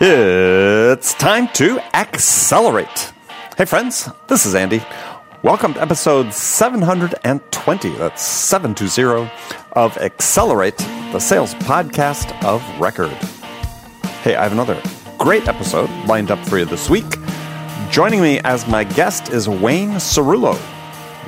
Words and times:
It's 0.00 1.14
time 1.14 1.46
to 1.54 1.78
accelerate. 1.94 3.12
Hey, 3.56 3.66
friends, 3.66 4.08
this 4.26 4.46
is 4.46 4.56
Andy. 4.56 4.82
Welcome 5.44 5.74
to 5.74 5.82
episode 5.82 6.34
720, 6.34 7.88
that's 7.90 8.22
720 8.22 9.30
of 9.72 9.96
Accelerate, 9.98 10.78
the 11.12 11.20
sales 11.20 11.54
podcast 11.54 12.32
of 12.44 12.60
record. 12.80 13.12
Hey, 14.22 14.34
I 14.34 14.42
have 14.42 14.52
another 14.52 14.82
great 15.18 15.46
episode 15.46 15.88
lined 16.06 16.32
up 16.32 16.40
for 16.48 16.58
you 16.58 16.64
this 16.64 16.90
week. 16.90 17.16
Joining 17.90 18.20
me 18.20 18.40
as 18.40 18.66
my 18.66 18.82
guest 18.82 19.28
is 19.28 19.48
Wayne 19.48 19.90
Cerullo. 19.90 20.58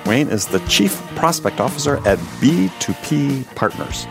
Wayne 0.04 0.30
is 0.30 0.46
the 0.48 0.58
Chief 0.66 1.00
Prospect 1.14 1.60
Officer 1.60 1.98
at 2.08 2.18
B2P 2.40 3.54
Partners. 3.54 4.08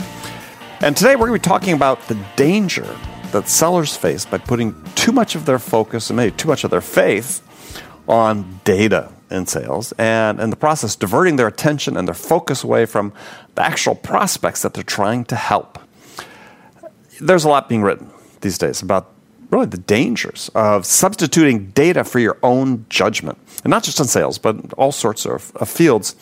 And 0.83 0.97
today 0.97 1.15
we're 1.15 1.27
going 1.27 1.39
to 1.39 1.47
be 1.47 1.49
talking 1.49 1.73
about 1.73 2.09
the 2.09 2.21
danger 2.35 2.85
that 3.31 3.47
sellers 3.47 3.95
face 3.95 4.25
by 4.25 4.37
putting 4.37 4.75
too 4.95 5.13
much 5.13 5.33
of 5.33 5.45
their 5.45 5.57
focus 5.57 6.09
and 6.09 6.17
maybe 6.17 6.35
too 6.35 6.49
much 6.49 6.65
of 6.65 6.71
their 6.71 6.81
faith 6.81 7.41
on 8.05 8.59
data 8.65 9.09
in 9.31 9.47
sales 9.47 9.93
and 9.93 10.41
in 10.41 10.49
the 10.49 10.57
process 10.57 10.97
diverting 10.97 11.37
their 11.37 11.47
attention 11.47 11.95
and 11.95 12.05
their 12.05 12.13
focus 12.13 12.65
away 12.65 12.85
from 12.85 13.13
the 13.55 13.61
actual 13.61 13.95
prospects 13.95 14.61
that 14.63 14.73
they're 14.73 14.83
trying 14.83 15.23
to 15.23 15.37
help. 15.37 15.79
There's 17.21 17.45
a 17.45 17.49
lot 17.49 17.69
being 17.69 17.81
written 17.81 18.09
these 18.41 18.57
days 18.57 18.81
about 18.81 19.09
really 19.51 19.67
the 19.67 19.77
dangers 19.77 20.51
of 20.53 20.85
substituting 20.85 21.69
data 21.69 22.03
for 22.03 22.19
your 22.19 22.37
own 22.43 22.85
judgment. 22.89 23.37
And 23.63 23.71
not 23.71 23.83
just 23.83 24.01
in 24.01 24.07
sales, 24.07 24.37
but 24.37 24.73
all 24.73 24.91
sorts 24.91 25.25
of, 25.25 25.55
of 25.55 25.69
fields. 25.69 26.13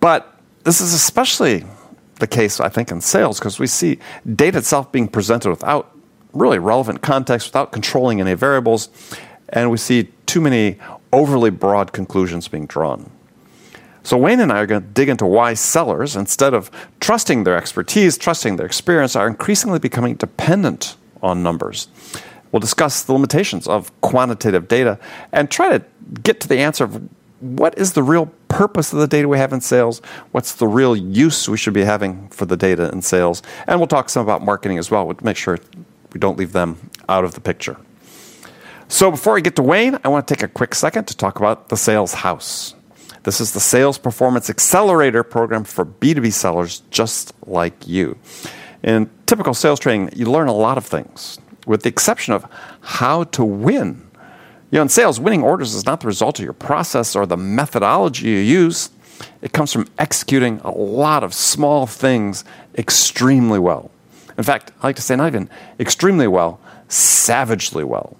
But 0.00 0.34
this 0.64 0.80
is 0.80 0.94
especially 0.94 1.66
the 2.18 2.26
case, 2.26 2.60
I 2.60 2.68
think, 2.68 2.90
in 2.90 3.00
sales 3.00 3.38
because 3.38 3.58
we 3.58 3.66
see 3.66 3.98
data 4.34 4.58
itself 4.58 4.90
being 4.92 5.08
presented 5.08 5.50
without 5.50 5.94
really 6.32 6.58
relevant 6.58 7.02
context 7.02 7.48
without 7.48 7.72
controlling 7.72 8.20
any 8.20 8.34
variables, 8.34 8.88
and 9.48 9.70
we 9.70 9.76
see 9.76 10.08
too 10.26 10.40
many 10.40 10.78
overly 11.12 11.50
broad 11.50 11.92
conclusions 11.92 12.48
being 12.48 12.66
drawn. 12.66 13.10
So, 14.02 14.16
Wayne 14.16 14.40
and 14.40 14.52
I 14.52 14.60
are 14.60 14.66
going 14.66 14.82
to 14.82 14.88
dig 14.88 15.08
into 15.08 15.26
why 15.26 15.54
sellers, 15.54 16.16
instead 16.16 16.54
of 16.54 16.70
trusting 17.00 17.44
their 17.44 17.56
expertise, 17.56 18.16
trusting 18.16 18.56
their 18.56 18.66
experience, 18.66 19.16
are 19.16 19.26
increasingly 19.26 19.78
becoming 19.78 20.14
dependent 20.14 20.96
on 21.22 21.42
numbers. 21.42 21.88
We'll 22.50 22.60
discuss 22.60 23.02
the 23.02 23.12
limitations 23.12 23.66
of 23.66 23.98
quantitative 24.00 24.68
data 24.68 24.98
and 25.32 25.50
try 25.50 25.76
to 25.76 25.84
get 26.22 26.40
to 26.40 26.48
the 26.48 26.58
answer 26.58 26.84
of 26.84 27.08
what 27.40 27.78
is 27.78 27.92
the 27.92 28.02
real 28.02 28.26
purpose 28.48 28.92
of 28.92 28.98
the 28.98 29.06
data 29.06 29.28
we 29.28 29.38
have 29.38 29.52
in 29.52 29.60
sales? 29.60 30.00
What's 30.32 30.54
the 30.54 30.66
real 30.66 30.96
use 30.96 31.48
we 31.48 31.56
should 31.56 31.74
be 31.74 31.84
having 31.84 32.28
for 32.28 32.46
the 32.46 32.56
data 32.56 32.90
in 32.92 33.02
sales? 33.02 33.42
And 33.66 33.78
we'll 33.78 33.86
talk 33.86 34.08
some 34.08 34.22
about 34.22 34.44
marketing 34.44 34.78
as 34.78 34.90
well 34.90 35.12
to 35.12 35.24
make 35.24 35.36
sure 35.36 35.58
we 36.12 36.18
don't 36.18 36.38
leave 36.38 36.52
them 36.52 36.90
out 37.08 37.24
of 37.24 37.34
the 37.34 37.40
picture. 37.40 37.76
So 38.88 39.10
before 39.10 39.34
we 39.34 39.42
get 39.42 39.54
to 39.56 39.62
Wayne, 39.62 39.98
I 40.02 40.08
want 40.08 40.26
to 40.26 40.34
take 40.34 40.42
a 40.42 40.48
quick 40.48 40.74
second 40.74 41.06
to 41.08 41.16
talk 41.16 41.38
about 41.38 41.68
the 41.68 41.76
Sales 41.76 42.14
House. 42.14 42.74
This 43.24 43.40
is 43.40 43.52
the 43.52 43.60
Sales 43.60 43.98
Performance 43.98 44.48
Accelerator 44.48 45.22
program 45.22 45.64
for 45.64 45.84
B2B 45.84 46.32
sellers 46.32 46.80
just 46.90 47.34
like 47.46 47.86
you. 47.86 48.16
In 48.82 49.10
typical 49.26 49.52
sales 49.52 49.78
training, 49.78 50.10
you 50.16 50.24
learn 50.30 50.48
a 50.48 50.54
lot 50.54 50.78
of 50.78 50.86
things, 50.86 51.38
with 51.66 51.82
the 51.82 51.90
exception 51.90 52.32
of 52.32 52.46
how 52.80 53.24
to 53.24 53.44
win. 53.44 54.07
You 54.70 54.76
know, 54.76 54.82
in 54.82 54.88
sales, 54.88 55.18
winning 55.18 55.42
orders 55.42 55.74
is 55.74 55.86
not 55.86 56.00
the 56.00 56.06
result 56.06 56.38
of 56.38 56.44
your 56.44 56.52
process 56.52 57.16
or 57.16 57.24
the 57.24 57.36
methodology 57.38 58.28
you 58.28 58.38
use. 58.38 58.90
It 59.40 59.52
comes 59.52 59.72
from 59.72 59.88
executing 59.98 60.60
a 60.60 60.70
lot 60.70 61.24
of 61.24 61.32
small 61.32 61.86
things 61.86 62.44
extremely 62.76 63.58
well. 63.58 63.90
In 64.36 64.44
fact, 64.44 64.72
I 64.82 64.88
like 64.88 64.96
to 64.96 65.02
say 65.02 65.16
not 65.16 65.28
even 65.28 65.48
extremely 65.80 66.28
well, 66.28 66.60
savagely 66.88 67.82
well. 67.82 68.16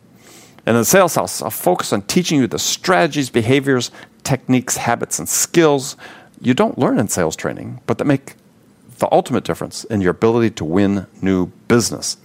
And 0.64 0.74
in 0.74 0.80
the 0.80 0.84
sales 0.86 1.14
house, 1.14 1.42
I'll 1.42 1.50
focus 1.50 1.92
on 1.92 2.02
teaching 2.02 2.40
you 2.40 2.46
the 2.46 2.58
strategies, 2.58 3.30
behaviors, 3.30 3.90
techniques, 4.24 4.76
habits, 4.76 5.18
and 5.18 5.28
skills 5.28 5.96
you 6.40 6.54
don't 6.54 6.78
learn 6.78 6.98
in 6.98 7.08
sales 7.08 7.36
training, 7.36 7.80
but 7.86 7.98
that 7.98 8.04
make 8.04 8.34
the 8.98 9.08
ultimate 9.12 9.44
difference 9.44 9.84
in 9.84 10.00
your 10.00 10.10
ability 10.10 10.50
to 10.50 10.64
win 10.64 11.06
new 11.22 11.46
business. 11.68 12.16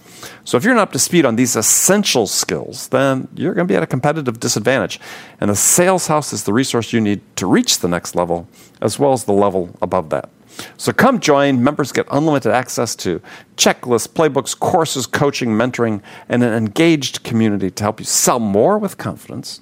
So, 0.44 0.56
if 0.56 0.64
you're 0.64 0.74
not 0.74 0.82
up 0.82 0.92
to 0.92 0.98
speed 0.98 1.24
on 1.24 1.36
these 1.36 1.56
essential 1.56 2.26
skills, 2.26 2.88
then 2.88 3.28
you're 3.34 3.54
going 3.54 3.66
to 3.66 3.72
be 3.72 3.76
at 3.76 3.82
a 3.82 3.86
competitive 3.86 4.40
disadvantage. 4.40 5.00
And 5.40 5.50
the 5.50 5.56
sales 5.56 6.06
house 6.06 6.32
is 6.32 6.44
the 6.44 6.52
resource 6.52 6.92
you 6.92 7.00
need 7.00 7.20
to 7.36 7.46
reach 7.46 7.78
the 7.78 7.88
next 7.88 8.14
level, 8.14 8.48
as 8.80 8.98
well 8.98 9.12
as 9.12 9.24
the 9.24 9.32
level 9.32 9.76
above 9.80 10.10
that. 10.10 10.28
So 10.76 10.92
come 10.92 11.20
join. 11.20 11.62
Members 11.62 11.92
get 11.92 12.06
unlimited 12.10 12.52
access 12.52 12.94
to 12.96 13.20
checklists, 13.56 14.08
playbooks, 14.08 14.58
courses, 14.58 15.06
coaching, 15.06 15.50
mentoring, 15.50 16.00
and 16.28 16.42
an 16.42 16.52
engaged 16.52 17.22
community 17.22 17.70
to 17.70 17.82
help 17.82 18.00
you 18.00 18.06
sell 18.06 18.38
more 18.38 18.78
with 18.78 18.98
confidence, 18.98 19.60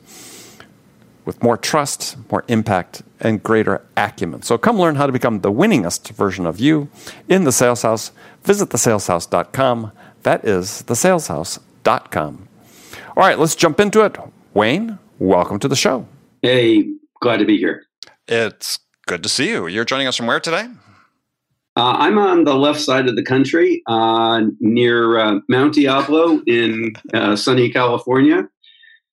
with 1.24 1.42
more 1.42 1.56
trust, 1.56 2.16
more 2.30 2.44
impact, 2.48 3.02
and 3.20 3.42
greater 3.42 3.82
acumen. 3.96 4.42
So 4.42 4.58
come 4.58 4.78
learn 4.78 4.96
how 4.96 5.06
to 5.06 5.12
become 5.12 5.40
the 5.40 5.52
winningest 5.52 6.10
version 6.10 6.46
of 6.46 6.58
you 6.58 6.88
in 7.28 7.44
the 7.44 7.52
Sales 7.52 7.82
House. 7.82 8.10
Visit 8.42 8.70
thesaleshouse.com. 8.70 9.92
That 10.22 10.44
is 10.44 10.84
thesaleshouse.com. 10.86 12.48
All 13.16 13.22
right, 13.22 13.38
let's 13.38 13.54
jump 13.54 13.80
into 13.80 14.04
it. 14.04 14.16
Wayne, 14.54 14.98
welcome 15.18 15.58
to 15.58 15.68
the 15.68 15.76
show. 15.76 16.06
Hey, 16.42 16.88
glad 17.20 17.38
to 17.38 17.44
be 17.44 17.58
here. 17.58 17.84
It's 18.28 18.78
good 19.06 19.22
to 19.22 19.28
see 19.28 19.48
you. 19.48 19.66
You're 19.66 19.84
joining 19.84 20.06
us 20.06 20.16
from 20.16 20.26
where 20.26 20.40
today? 20.40 20.68
Uh, 21.74 21.96
I'm 21.98 22.18
on 22.18 22.44
the 22.44 22.54
left 22.54 22.80
side 22.80 23.08
of 23.08 23.16
the 23.16 23.22
country, 23.22 23.82
uh, 23.86 24.42
near 24.60 25.18
uh, 25.18 25.40
Mount 25.48 25.74
Diablo 25.74 26.42
in 26.46 26.92
uh, 27.14 27.34
sunny 27.34 27.70
California. 27.70 28.48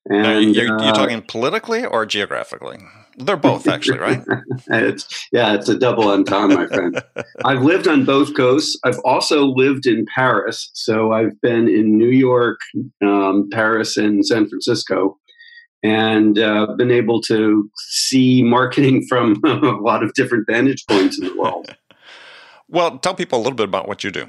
And 0.09 0.55
you're, 0.55 0.65
you're, 0.65 0.81
uh, 0.81 0.91
talking 0.91 1.21
politically 1.21 1.85
or 1.85 2.05
geographically? 2.05 2.79
They're 3.19 3.37
both 3.37 3.67
actually, 3.67 3.99
right? 3.99 4.23
it's 4.67 5.27
yeah, 5.31 5.53
it's 5.53 5.67
a 5.67 5.77
double 5.77 6.07
entendre, 6.09 6.55
my 6.55 6.67
friend. 6.67 7.03
I've 7.45 7.63
lived 7.63 7.87
on 7.87 8.05
both 8.05 8.35
coasts. 8.35 8.79
I've 8.85 8.99
also 9.03 9.45
lived 9.45 9.85
in 9.85 10.05
Paris, 10.15 10.71
so 10.73 11.11
I've 11.11 11.39
been 11.41 11.67
in 11.67 11.97
New 11.97 12.09
York, 12.09 12.59
um, 13.01 13.49
Paris, 13.51 13.97
and 13.97 14.25
San 14.25 14.47
Francisco 14.47 15.17
and 15.83 16.37
uh, 16.39 16.67
been 16.77 16.91
able 16.91 17.21
to 17.21 17.69
see 17.77 18.43
marketing 18.43 19.05
from 19.09 19.39
a 19.43 19.79
lot 19.81 20.03
of 20.03 20.13
different 20.13 20.45
vantage 20.47 20.85
points 20.87 21.19
in 21.19 21.27
the 21.27 21.35
world. 21.37 21.75
well, 22.67 22.97
tell 22.99 23.15
people 23.15 23.39
a 23.39 23.41
little 23.41 23.55
bit 23.55 23.67
about 23.67 23.87
what 23.87 24.03
you 24.03 24.11
do. 24.11 24.27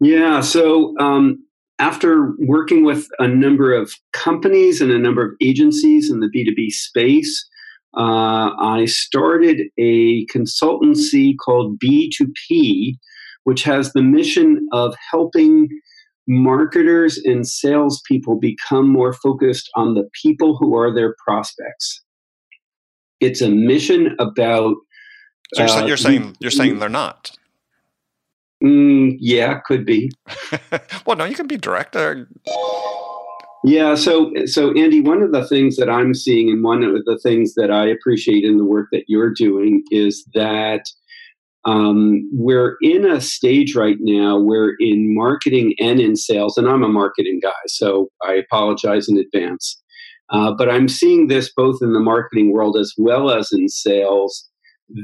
Yeah, 0.00 0.40
so 0.40 0.96
um, 0.98 1.44
after 1.78 2.32
working 2.38 2.84
with 2.84 3.06
a 3.18 3.28
number 3.28 3.72
of 3.72 3.92
companies 4.12 4.80
and 4.80 4.90
a 4.90 4.98
number 4.98 5.24
of 5.24 5.34
agencies 5.42 6.10
in 6.10 6.20
the 6.20 6.28
B2B 6.28 6.70
space, 6.70 7.46
uh, 7.96 8.54
I 8.58 8.84
started 8.86 9.62
a 9.78 10.26
consultancy 10.26 11.34
called 11.36 11.78
B2P, 11.80 12.94
which 13.44 13.62
has 13.64 13.92
the 13.92 14.02
mission 14.02 14.68
of 14.72 14.94
helping 15.10 15.68
marketers 16.28 17.18
and 17.18 17.46
salespeople 17.46 18.38
become 18.38 18.88
more 18.88 19.12
focused 19.12 19.68
on 19.74 19.94
the 19.94 20.08
people 20.22 20.56
who 20.56 20.76
are 20.76 20.94
their 20.94 21.14
prospects. 21.24 22.02
It's 23.18 23.40
a 23.40 23.50
mission 23.50 24.14
about. 24.18 24.76
So 25.54 25.64
you're, 25.64 25.70
uh, 25.70 25.86
you're 25.86 25.96
saying 25.96 26.36
you're 26.40 26.50
saying 26.52 26.78
they're 26.78 26.88
not. 26.88 27.32
Mm, 28.62 29.16
yeah, 29.18 29.58
could 29.64 29.84
be. 29.84 30.12
well, 31.06 31.16
no, 31.16 31.24
you 31.24 31.34
can 31.34 31.46
be 31.46 31.56
direct. 31.56 31.96
Or... 31.96 32.28
Yeah, 33.62 33.94
so 33.94 34.32
so 34.46 34.72
Andy, 34.72 35.00
one 35.02 35.22
of 35.22 35.32
the 35.32 35.46
things 35.46 35.76
that 35.76 35.90
I'm 35.90 36.14
seeing, 36.14 36.48
and 36.50 36.64
one 36.64 36.82
of 36.82 37.04
the 37.04 37.18
things 37.22 37.54
that 37.54 37.70
I 37.70 37.86
appreciate 37.86 38.44
in 38.44 38.56
the 38.56 38.64
work 38.64 38.88
that 38.92 39.04
you're 39.06 39.34
doing, 39.34 39.82
is 39.90 40.24
that 40.34 40.84
um, 41.66 42.28
we're 42.32 42.76
in 42.80 43.04
a 43.04 43.20
stage 43.20 43.74
right 43.74 43.98
now 44.00 44.38
where 44.40 44.74
in 44.80 45.14
marketing 45.14 45.74
and 45.78 46.00
in 46.00 46.16
sales, 46.16 46.56
and 46.56 46.66
I'm 46.68 46.82
a 46.82 46.88
marketing 46.88 47.40
guy, 47.42 47.50
so 47.66 48.08
I 48.22 48.34
apologize 48.34 49.08
in 49.08 49.18
advance. 49.18 49.78
Uh, 50.30 50.54
but 50.56 50.70
I'm 50.70 50.88
seeing 50.88 51.26
this 51.26 51.52
both 51.54 51.80
in 51.82 51.92
the 51.92 52.00
marketing 52.00 52.52
world 52.52 52.78
as 52.78 52.94
well 52.96 53.30
as 53.30 53.50
in 53.52 53.68
sales 53.68 54.48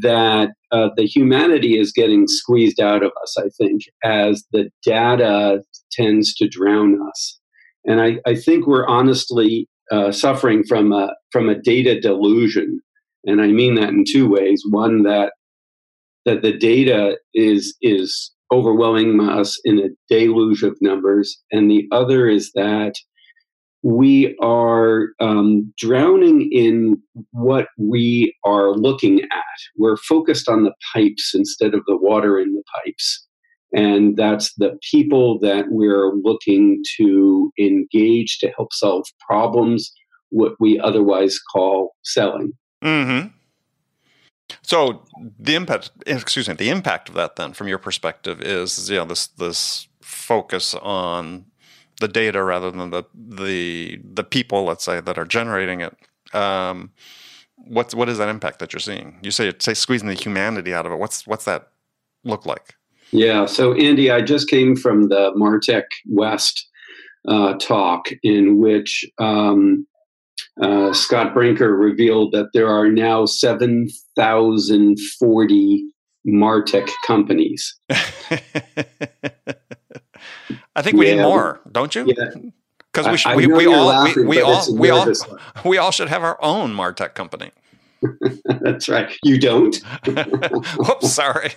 that 0.03 0.51
uh, 0.73 0.89
the 0.97 1.05
humanity 1.05 1.79
is 1.79 1.93
getting 1.93 2.27
squeezed 2.27 2.81
out 2.81 3.03
of 3.03 3.13
us, 3.23 3.37
I 3.39 3.49
think, 3.59 3.83
as 4.03 4.45
the 4.53 4.71
data 4.85 5.63
tends 5.93 6.35
to 6.37 6.49
drown 6.49 6.99
us. 7.09 7.36
And 7.87 8.01
I, 8.01 8.19
I 8.27 8.35
think 8.35 8.67
we're 8.67 8.87
honestly 8.87 9.69
uh, 9.91 10.11
suffering 10.13 10.65
from 10.65 10.93
a, 10.93 11.15
from 11.31 11.49
a 11.49 11.55
data 11.59 12.01
delusion. 12.01 12.81
And 13.25 13.41
I 13.41 13.49
mean 13.49 13.75
that 13.77 13.91
in 13.91 14.05
two 14.07 14.29
ways. 14.29 14.63
One, 14.71 15.03
that 15.03 15.33
that 16.27 16.43
the 16.43 16.53
data 16.53 17.17
is 17.33 17.75
is 17.81 18.33
overwhelming 18.53 19.21
us 19.21 19.59
in 19.65 19.79
a 19.79 19.89
deluge 20.09 20.63
of 20.63 20.77
numbers, 20.81 21.41
and 21.51 21.71
the 21.71 21.89
other 21.93 22.29
is 22.29 22.53
that 22.55 22.95
we 23.83 24.37
are 24.43 25.11
um, 25.21 25.73
drowning 25.79 26.51
in 26.53 27.01
what 27.31 27.69
we 27.79 28.35
are 28.45 28.73
looking 28.73 29.23
at. 29.23 29.59
We're 29.77 29.97
focused 29.97 30.49
on 30.49 30.65
the 30.65 30.75
pipes 30.93 31.33
instead 31.35 31.73
of 31.73 31.83
the 31.87 31.97
water 31.97 32.39
in 32.39 32.53
the 32.55 32.63
pipes. 32.85 33.26
And 33.77 34.17
that's 34.17 34.55
the 34.55 34.79
people 34.91 35.39
that 35.41 35.67
we're 35.69 36.15
looking 36.15 36.83
to 36.97 37.53
engage 37.61 38.39
to 38.39 38.51
help 38.57 38.73
solve 38.73 39.05
problems, 39.29 39.93
what 40.31 40.55
we 40.59 40.81
otherwise 40.81 41.39
call 41.39 41.95
selling. 42.03 42.53
Mm-hmm. 42.83 43.29
So 44.63 45.05
the 45.39 45.55
impact, 45.55 45.91
excuse 46.07 46.49
me, 46.49 46.55
the 46.55 46.71
impact 46.71 47.11
of 47.11 47.17
that 47.17 47.37
then, 47.37 47.53
from 47.53 47.69
your 47.69 47.79
perspective, 47.79 48.41
is 48.41 48.89
you 48.89 48.97
know 48.97 49.05
this 49.05 49.27
this 49.27 49.89
focus 50.01 50.75
on 50.75 51.45
the 52.01 52.09
data 52.09 52.43
rather 52.43 52.71
than 52.71 52.91
the 52.91 53.05
the 53.15 54.01
the 54.03 54.25
people, 54.25 54.65
let's 54.65 54.85
say, 54.85 55.01
that 55.01 55.19
are 55.19 55.25
generating 55.27 55.83
it. 55.83 55.95
Um, 56.35 56.93
what's 57.57 57.95
what 57.95 58.09
is 58.09 58.17
that 58.19 58.29
impact 58.29 58.61
that 58.61 58.73
you're 58.73 58.81
seeing? 58.81 59.19
You 59.23 59.31
say 59.31 59.53
say 59.59 59.75
squeezing 59.75 60.09
the 60.09 60.15
humanity 60.15 60.73
out 60.73 60.87
of 60.87 60.93
it. 60.93 60.97
What's 60.99 61.27
what's 61.27 61.45
that 61.45 61.69
look 62.25 62.47
like? 62.47 62.77
Yeah. 63.13 63.47
So 63.47 63.73
Andy, 63.75 64.11
I 64.11 64.21
just 64.21 64.49
came 64.49 64.75
from 64.77 65.09
the 65.09 65.33
Martech 65.37 65.85
West 66.07 66.69
uh, 67.29 67.55
talk 67.55 68.09
in 68.23 68.59
which 68.59 69.05
um, 69.19 69.87
uh, 70.61 70.93
Scott 70.93 71.33
Brinker 71.35 71.77
revealed 71.77 72.33
that 72.33 72.51
there 72.53 72.69
are 72.69 72.89
now 72.89 73.27
7,040 73.27 75.85
Martech 76.27 76.91
companies. 77.07 77.79
I 80.75 80.83
think 80.83 80.97
we 80.97 81.09
yeah. 81.09 81.17
need 81.17 81.23
more, 81.23 81.61
don't 81.71 81.95
you? 81.95 82.07
Yeah. 82.07 82.31
Because 82.93 83.25
we, 83.37 83.47
we, 83.47 83.53
we, 83.53 83.67
all, 83.67 83.87
laughing, 83.87 84.27
we, 84.27 84.37
we 84.37 84.43
all 84.43 84.75
we 84.75 84.89
all 84.89 85.07
we 85.67 85.77
all 85.77 85.91
should 85.91 86.09
have 86.09 86.23
our 86.23 86.43
own 86.43 86.75
Martech 86.75 87.13
company. 87.15 87.51
That's 88.45 88.89
right. 88.89 89.15
You 89.23 89.39
don't. 89.39 89.77
Whoops, 90.79 91.13
sorry. 91.13 91.53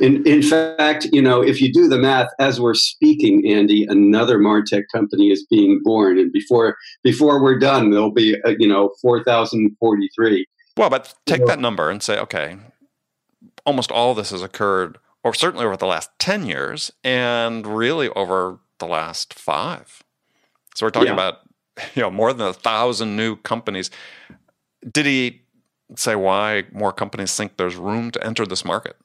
In, 0.00 0.26
in 0.26 0.42
fact, 0.42 1.06
you 1.12 1.22
know, 1.22 1.40
if 1.40 1.60
you 1.60 1.72
do 1.72 1.86
the 1.86 1.98
math 1.98 2.28
as 2.40 2.60
we're 2.60 2.74
speaking, 2.74 3.48
Andy, 3.48 3.86
another 3.88 4.38
Martech 4.38 4.84
company 4.92 5.30
is 5.30 5.46
being 5.48 5.80
born, 5.84 6.18
and 6.18 6.32
before 6.32 6.76
before 7.04 7.40
we're 7.40 7.58
done, 7.58 7.90
there'll 7.90 8.10
be 8.10 8.40
uh, 8.42 8.54
you 8.58 8.66
know 8.66 8.92
four 9.00 9.22
thousand 9.22 9.76
forty 9.78 10.08
three. 10.14 10.46
Well, 10.76 10.90
but 10.90 11.14
take 11.26 11.42
so, 11.42 11.46
that 11.46 11.60
number 11.60 11.90
and 11.90 12.02
say, 12.02 12.18
okay, 12.18 12.56
almost 13.64 13.92
all 13.92 14.14
this 14.14 14.30
has 14.30 14.42
occurred, 14.42 14.98
or 15.22 15.32
certainly 15.32 15.64
over 15.64 15.76
the 15.76 15.86
last 15.86 16.10
ten 16.18 16.44
years, 16.44 16.92
and 17.04 17.64
really 17.64 18.08
over 18.10 18.58
the 18.78 18.86
last 18.86 19.32
five. 19.32 20.02
So 20.74 20.86
we're 20.86 20.90
talking 20.90 21.08
yeah. 21.08 21.14
about 21.14 21.38
you 21.94 22.02
know 22.02 22.10
more 22.10 22.32
than 22.32 22.48
a 22.48 22.52
thousand 22.52 23.14
new 23.14 23.36
companies. 23.36 23.92
Did 24.90 25.06
he 25.06 25.42
say 25.94 26.16
why 26.16 26.64
more 26.72 26.92
companies 26.92 27.36
think 27.36 27.58
there's 27.58 27.76
room 27.76 28.10
to 28.10 28.26
enter 28.26 28.44
this 28.44 28.64
market? 28.64 28.96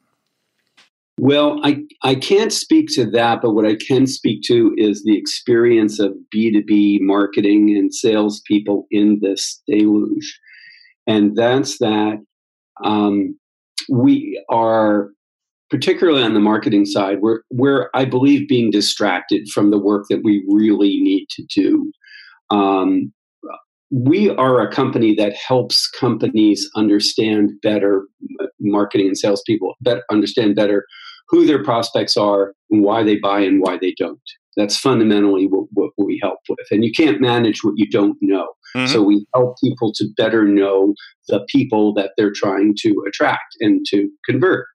Well, 1.21 1.59
I, 1.65 1.83
I 2.01 2.15
can't 2.15 2.53
speak 2.53 2.87
to 2.93 3.05
that, 3.11 3.41
but 3.41 3.51
what 3.51 3.65
I 3.65 3.75
can 3.75 4.07
speak 4.07 4.41
to 4.43 4.73
is 4.77 5.03
the 5.03 5.17
experience 5.17 5.99
of 5.99 6.13
B2B 6.33 7.01
marketing 7.01 7.75
and 7.75 7.93
salespeople 7.93 8.87
in 8.89 9.19
this 9.21 9.61
deluge. 9.67 10.39
And 11.07 11.35
that's 11.35 11.77
that 11.79 12.23
um, 12.85 13.37
we 13.89 14.41
are, 14.49 15.09
particularly 15.69 16.23
on 16.23 16.35
the 16.35 16.39
marketing 16.39 16.85
side, 16.85 17.19
we're, 17.19 17.41
we're, 17.51 17.89
I 17.93 18.05
believe, 18.05 18.47
being 18.47 18.71
distracted 18.71 19.49
from 19.49 19.71
the 19.71 19.79
work 19.79 20.05
that 20.09 20.23
we 20.23 20.45
really 20.47 21.01
need 21.01 21.27
to 21.31 21.43
do. 21.53 21.91
Um, 22.49 23.11
we 23.91 24.29
are 24.29 24.61
a 24.61 24.71
company 24.71 25.15
that 25.15 25.33
helps 25.33 25.89
companies 25.89 26.69
understand 26.77 27.51
better 27.61 28.05
marketing 28.61 29.07
and 29.07 29.17
salespeople 29.17 29.73
better 29.81 30.03
understand 30.11 30.55
better 30.55 30.85
who 31.29 31.45
their 31.45 31.63
prospects 31.63 32.17
are 32.17 32.53
and 32.71 32.83
why 32.83 33.03
they 33.03 33.17
buy 33.17 33.39
and 33.39 33.61
why 33.61 33.77
they 33.79 33.93
don't. 33.97 34.19
That's 34.57 34.77
fundamentally 34.77 35.47
what, 35.47 35.67
what, 35.71 35.91
we 35.97 36.19
help 36.21 36.39
with. 36.49 36.65
And 36.71 36.83
you 36.83 36.91
can't 36.91 37.21
manage 37.21 37.63
what 37.63 37.75
you 37.77 37.87
don't 37.89 38.17
know. 38.19 38.47
Mm-hmm. 38.75 38.91
So 38.91 39.01
we 39.01 39.25
help 39.33 39.55
people 39.63 39.93
to 39.93 40.05
better 40.17 40.43
know 40.43 40.95
the 41.27 41.45
people 41.47 41.93
that 41.93 42.11
they're 42.17 42.33
trying 42.33 42.75
to 42.81 43.03
attract 43.07 43.55
and 43.59 43.85
to 43.89 44.09
convert. 44.25 44.67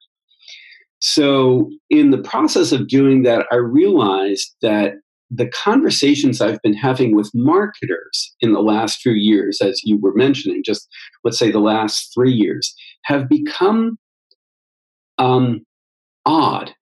So, 1.01 1.69
in 1.91 2.09
the 2.09 2.17
process 2.17 2.71
of 2.71 2.87
doing 2.87 3.23
that, 3.23 3.45
I 3.51 3.57
realized 3.57 4.55
that 4.61 4.93
the 5.29 5.47
conversations 5.49 6.41
I've 6.41 6.61
been 6.61 6.73
having 6.73 7.15
with 7.15 7.29
marketers 7.33 8.35
in 8.41 8.53
the 8.53 8.61
last 8.61 9.01
few 9.01 9.11
years, 9.11 9.59
as 9.61 9.81
you 9.83 9.99
were 9.99 10.15
mentioning, 10.15 10.63
just 10.65 10.87
let's 11.23 11.37
say 11.37 11.51
the 11.51 11.59
last 11.59 12.11
three 12.13 12.31
years, 12.31 12.73
have 13.03 13.27
become 13.27 13.97
um, 15.17 15.65
odd. 16.25 16.73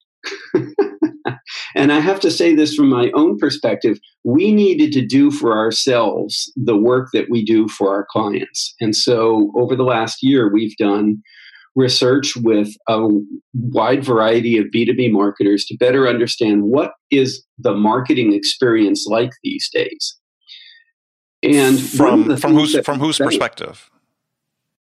and 1.76 1.92
I 1.92 2.00
have 2.00 2.20
to 2.22 2.32
say 2.32 2.56
this 2.56 2.76
from 2.76 2.90
my 2.90 3.12
own 3.14 3.38
perspective 3.38 4.00
we 4.24 4.54
needed 4.54 4.92
to 4.94 5.06
do 5.06 5.32
for 5.32 5.58
ourselves 5.58 6.52
the 6.56 6.78
work 6.78 7.10
that 7.14 7.30
we 7.30 7.44
do 7.44 7.68
for 7.68 7.94
our 7.94 8.06
clients. 8.10 8.74
And 8.80 8.96
so 8.96 9.52
over 9.56 9.76
the 9.76 9.84
last 9.84 10.24
year, 10.24 10.52
we've 10.52 10.78
done 10.78 11.22
research 11.76 12.36
with 12.38 12.70
a 12.88 13.08
wide 13.54 14.04
variety 14.04 14.58
of 14.58 14.68
B2B 14.68 15.12
marketers 15.12 15.66
to 15.66 15.78
better 15.78 16.08
understand 16.08 16.64
what 16.64 16.92
is 17.12 17.44
the 17.58 17.74
marketing 17.74 18.34
experience 18.34 19.06
like 19.08 19.32
these 19.44 19.70
days. 19.74 20.16
And 21.42 21.80
from 21.80 22.38
from 22.38 22.54
whose 22.54 22.80
from 22.86 23.00
whose 23.00 23.18
perspective? 23.18 23.90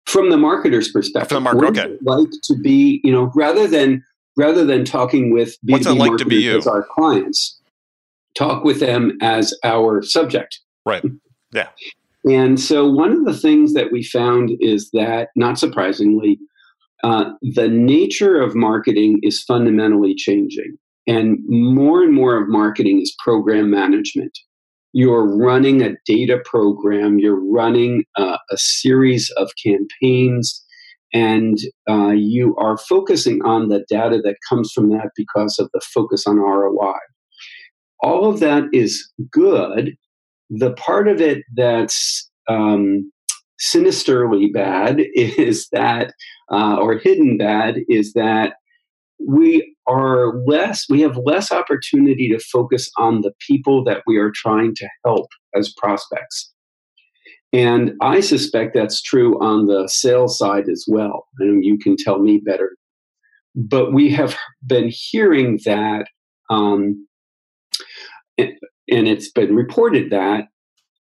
From 0.04 0.28
the 0.28 0.36
marketer's 0.36 0.90
perspective. 0.90 1.30
From 1.30 1.44
the 1.44 1.52
market, 1.54 1.78
okay. 1.78 1.96
Like 2.02 2.28
to 2.44 2.58
be, 2.58 3.00
you 3.02 3.12
know, 3.12 3.30
rather 3.34 3.66
than 3.66 4.04
rather 4.36 4.64
than 4.64 4.84
talking 4.84 5.32
with 5.32 5.56
B2B 5.66 5.70
What's 5.70 5.86
it 5.86 5.92
like 5.92 6.16
to 6.18 6.24
be 6.24 6.42
you? 6.42 6.58
as 6.58 6.66
our 6.66 6.86
clients, 6.94 7.60
talk 8.36 8.64
with 8.64 8.80
them 8.80 9.18
as 9.20 9.54
our 9.64 10.02
subject. 10.02 10.60
Right. 10.86 11.04
Yeah. 11.54 11.68
And 12.24 12.58
so 12.58 12.88
one 12.90 13.12
of 13.12 13.26
the 13.26 13.36
things 13.36 13.74
that 13.74 13.92
we 13.92 14.02
found 14.02 14.52
is 14.58 14.90
that, 14.92 15.28
not 15.36 15.58
surprisingly, 15.58 16.38
uh, 17.04 17.32
the 17.42 17.68
nature 17.68 18.40
of 18.40 18.54
marketing 18.54 19.18
is 19.22 19.42
fundamentally 19.42 20.14
changing. 20.14 20.78
And 21.06 21.40
more 21.46 22.02
and 22.02 22.14
more 22.14 22.40
of 22.40 22.48
marketing 22.48 23.02
is 23.02 23.14
program 23.22 23.70
management. 23.70 24.38
You're 24.92 25.26
running 25.26 25.82
a 25.82 25.94
data 26.06 26.40
program, 26.44 27.18
you're 27.18 27.38
running 27.38 28.04
uh, 28.16 28.38
a 28.50 28.56
series 28.56 29.30
of 29.36 29.50
campaigns, 29.62 30.64
and 31.12 31.58
uh, 31.88 32.10
you 32.10 32.56
are 32.56 32.78
focusing 32.78 33.42
on 33.42 33.68
the 33.68 33.84
data 33.88 34.20
that 34.24 34.36
comes 34.48 34.72
from 34.72 34.88
that 34.90 35.10
because 35.16 35.58
of 35.58 35.68
the 35.74 35.80
focus 35.80 36.26
on 36.26 36.38
ROI. 36.38 36.98
All 38.02 38.28
of 38.28 38.40
that 38.40 38.64
is 38.72 39.10
good. 39.30 39.94
The 40.50 40.72
part 40.74 41.08
of 41.08 41.20
it 41.20 41.44
that's 41.54 42.30
um, 42.48 43.10
sinisterly 43.58 44.48
bad 44.48 45.00
is 45.14 45.68
that, 45.72 46.14
uh, 46.50 46.76
or 46.76 46.98
hidden 46.98 47.38
bad, 47.38 47.76
is 47.88 48.12
that 48.14 48.54
we 49.24 49.74
are 49.86 50.38
less, 50.46 50.86
we 50.88 51.00
have 51.00 51.16
less 51.16 51.52
opportunity 51.52 52.28
to 52.28 52.38
focus 52.38 52.90
on 52.98 53.20
the 53.20 53.32
people 53.46 53.84
that 53.84 54.02
we 54.06 54.16
are 54.16 54.32
trying 54.34 54.74
to 54.74 54.88
help 55.04 55.28
as 55.54 55.72
prospects. 55.76 56.52
And 57.52 57.92
I 58.00 58.20
suspect 58.20 58.74
that's 58.74 59.02
true 59.02 59.38
on 59.42 59.66
the 59.66 59.86
sales 59.86 60.38
side 60.38 60.68
as 60.70 60.86
well. 60.88 61.26
And 61.38 61.64
you 61.64 61.78
can 61.78 61.96
tell 61.96 62.18
me 62.18 62.38
better. 62.38 62.76
But 63.54 63.92
we 63.92 64.10
have 64.10 64.36
been 64.66 64.90
hearing 64.90 65.60
that, 65.66 66.06
um, 66.48 67.06
and 68.38 68.56
it's 68.88 69.30
been 69.30 69.54
reported 69.54 70.10
that 70.10 70.44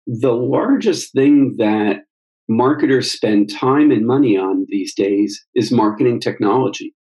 the 0.07 0.33
largest 0.33 1.13
thing 1.13 1.55
that 1.57 2.01
marketers 2.49 3.11
spend 3.11 3.49
time 3.49 3.91
and 3.91 4.05
money 4.05 4.35
on 4.37 4.65
these 4.69 4.95
days 4.95 5.45
is 5.53 5.71
marketing 5.71 6.19
technology. 6.19 6.93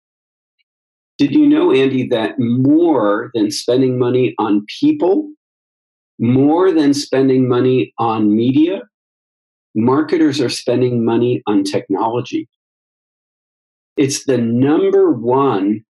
Did 1.17 1.33
you 1.33 1.47
know, 1.47 1.73
Andy, 1.73 2.07
that 2.09 2.39
more 2.39 3.31
than 3.35 3.51
spending 3.51 3.99
money 3.99 4.35
on 4.39 4.67
people, 4.81 5.31
more 6.19 6.73
than 6.73 6.93
spending 6.93 7.49
money 7.49 7.93
on 7.99 8.35
media, 8.35 8.83
marketers 9.79 10.41
are 10.41 10.49
spending 10.49 11.05
money 11.05 11.43
on 11.47 11.63
technology. 11.63 12.49
It's 13.97 14.25
the 14.25 14.39
number 14.39 15.13
one 15.13 15.85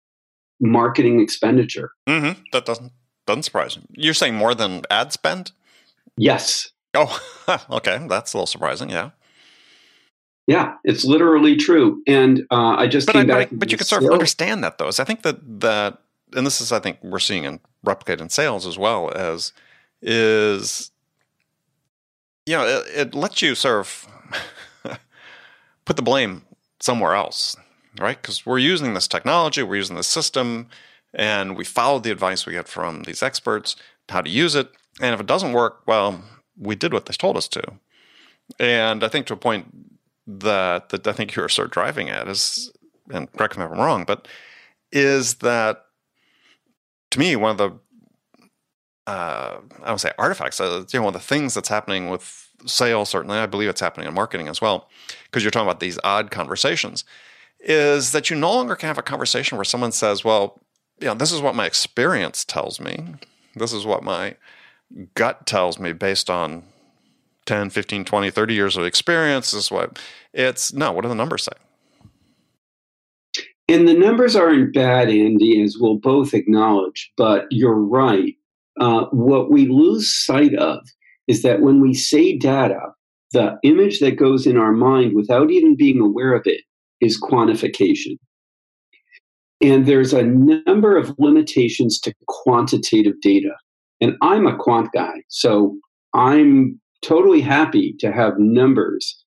marketing 0.59 1.21
expenditure. 1.21 1.91
Mm-hmm. 2.07 2.41
That 2.51 2.65
doesn't 2.65 2.91
doesn't 3.25 3.43
surprise 3.43 3.77
me. 3.77 3.83
You're 3.91 4.13
saying 4.13 4.35
more 4.35 4.53
than 4.53 4.83
ad 4.89 5.11
spend? 5.13 5.51
Yes. 6.17 6.69
Oh, 6.93 7.19
okay. 7.71 8.05
That's 8.07 8.33
a 8.33 8.37
little 8.37 8.47
surprising. 8.47 8.89
Yeah. 8.89 9.11
Yeah, 10.47 10.75
it's 10.85 11.03
literally 11.03 11.57
true. 11.57 12.01
And 12.07 12.45
uh, 12.51 12.75
I 12.77 12.87
just 12.87 13.05
but 13.05 13.13
came 13.13 13.23
I, 13.23 13.25
back. 13.25 13.49
But, 13.49 13.59
but 13.59 13.71
you 13.71 13.77
can 13.77 13.85
sort 13.85 14.05
of 14.05 14.11
understand 14.11 14.63
that, 14.63 14.77
though. 14.77 14.89
So 14.91 15.03
I 15.03 15.05
think 15.05 15.23
that 15.23 15.59
that, 15.59 15.97
and 16.33 16.45
this 16.45 16.61
is, 16.61 16.71
I 16.71 16.79
think, 16.79 16.99
we're 17.03 17.19
seeing 17.19 17.43
in 17.43 17.59
replicate 17.83 18.21
in 18.21 18.29
sales 18.29 18.65
as 18.65 18.77
well 18.77 19.11
as 19.13 19.51
is 20.01 20.91
you 22.47 22.53
know, 22.55 22.65
it, 22.65 22.85
it 22.95 23.13
lets 23.13 23.41
you 23.41 23.53
sort 23.55 23.81
of 23.81 24.07
put 25.85 25.97
the 25.97 26.01
blame 26.01 26.43
somewhere 26.79 27.13
else, 27.13 27.57
right? 27.99 28.19
Because 28.19 28.45
we're 28.45 28.57
using 28.57 28.93
this 28.93 29.07
technology, 29.07 29.61
we're 29.61 29.75
using 29.75 29.97
this 29.97 30.07
system, 30.07 30.69
and 31.13 31.57
we 31.57 31.65
follow 31.65 31.99
the 31.99 32.11
advice 32.11 32.45
we 32.45 32.53
get 32.53 32.69
from 32.69 33.03
these 33.03 33.21
experts 33.21 33.75
how 34.09 34.21
to 34.21 34.29
use 34.29 34.55
it. 34.55 34.69
And 35.01 35.13
if 35.13 35.19
it 35.19 35.25
doesn't 35.25 35.51
work, 35.51 35.81
well, 35.85 36.23
we 36.57 36.75
did 36.75 36.93
what 36.93 37.05
they 37.05 37.13
told 37.13 37.35
us 37.35 37.49
to. 37.49 37.61
And 38.59 39.03
I 39.03 39.09
think 39.09 39.27
to 39.27 39.33
a 39.33 39.37
point 39.37 39.65
that 40.25 40.89
that 40.89 41.05
I 41.05 41.11
think 41.11 41.35
you're 41.35 41.49
sort 41.49 41.67
of 41.67 41.73
driving 41.73 42.09
at 42.09 42.29
is, 42.29 42.71
and 43.11 43.29
correct 43.33 43.57
me 43.57 43.65
if 43.65 43.71
I'm 43.71 43.77
wrong, 43.77 44.05
but 44.05 44.27
is 44.93 45.35
that 45.35 45.83
to 47.11 47.19
me 47.19 47.35
one 47.35 47.51
of 47.51 47.57
the 47.57 47.77
uh, 49.07 49.59
I 49.83 49.87
don't 49.87 49.99
say 49.99 50.11
artifacts, 50.19 50.59
you 50.59 50.65
know, 50.65 51.01
one 51.01 51.15
of 51.15 51.21
the 51.21 51.27
things 51.27 51.53
that's 51.53 51.69
happening 51.69 52.09
with 52.09 52.49
sales, 52.65 53.09
certainly, 53.09 53.37
I 53.37 53.45
believe 53.45 53.69
it's 53.69 53.81
happening 53.81 54.07
in 54.07 54.13
marketing 54.13 54.49
as 54.49 54.61
well, 54.61 54.89
because 55.25 55.43
you're 55.43 55.51
talking 55.51 55.67
about 55.67 55.79
these 55.79 55.97
odd 56.03 56.29
conversations, 56.29 57.05
is 57.61 58.11
that 58.11 58.29
you 58.29 58.35
no 58.35 58.53
longer 58.53 58.75
can 58.75 58.87
have 58.87 58.97
a 58.97 59.03
conversation 59.03 59.57
where 59.57 59.65
someone 59.65 59.93
says, 59.93 60.23
well, 60.25 60.61
you 60.99 61.07
know, 61.07 61.13
this 61.13 61.31
is 61.31 61.41
what 61.41 61.55
my 61.55 61.65
experience 61.65 62.43
tells 62.43 62.79
me. 62.79 63.15
This 63.55 63.71
is 63.71 63.85
what 63.85 64.03
my 64.03 64.35
gut 65.15 65.45
tells 65.45 65.79
me 65.79 65.93
based 65.93 66.29
on 66.29 66.63
10, 67.45 67.69
15, 67.69 68.03
20, 68.03 68.29
30 68.29 68.53
years 68.53 68.77
of 68.77 68.85
experience. 68.85 69.51
This 69.51 69.65
is 69.65 69.71
what 69.71 69.99
it's 70.33 70.73
no, 70.73 70.91
what 70.91 71.03
do 71.03 71.07
the 71.07 71.15
numbers 71.15 71.43
say? 71.43 71.51
And 73.69 73.87
the 73.87 73.93
numbers 73.93 74.35
aren't 74.35 74.73
bad, 74.73 75.09
Andy, 75.09 75.61
as 75.61 75.77
we'll 75.77 75.97
both 75.97 76.33
acknowledge, 76.33 77.11
but 77.17 77.47
you're 77.51 77.75
right. 77.75 78.35
Uh, 78.79 79.05
what 79.11 79.51
we 79.51 79.67
lose 79.67 80.13
sight 80.13 80.53
of 80.55 80.79
is 81.27 81.41
that 81.41 81.61
when 81.61 81.81
we 81.81 81.93
say 81.93 82.37
data, 82.37 82.79
the 83.33 83.57
image 83.63 83.99
that 83.99 84.17
goes 84.17 84.47
in 84.47 84.57
our 84.57 84.71
mind 84.71 85.13
without 85.15 85.51
even 85.51 85.75
being 85.75 85.99
aware 85.99 86.33
of 86.33 86.43
it 86.45 86.61
is 87.01 87.21
quantification. 87.21 88.17
And 89.61 89.85
there's 89.85 90.13
a 90.13 90.23
number 90.23 90.95
of 90.97 91.13
limitations 91.17 91.99
to 92.01 92.13
quantitative 92.27 93.19
data. 93.21 93.55
And 93.99 94.15
I'm 94.21 94.45
a 94.45 94.55
quant 94.55 94.89
guy, 94.93 95.23
so 95.27 95.75
I'm 96.13 96.79
totally 97.01 97.41
happy 97.41 97.95
to 97.99 98.11
have 98.11 98.33
numbers, 98.37 99.23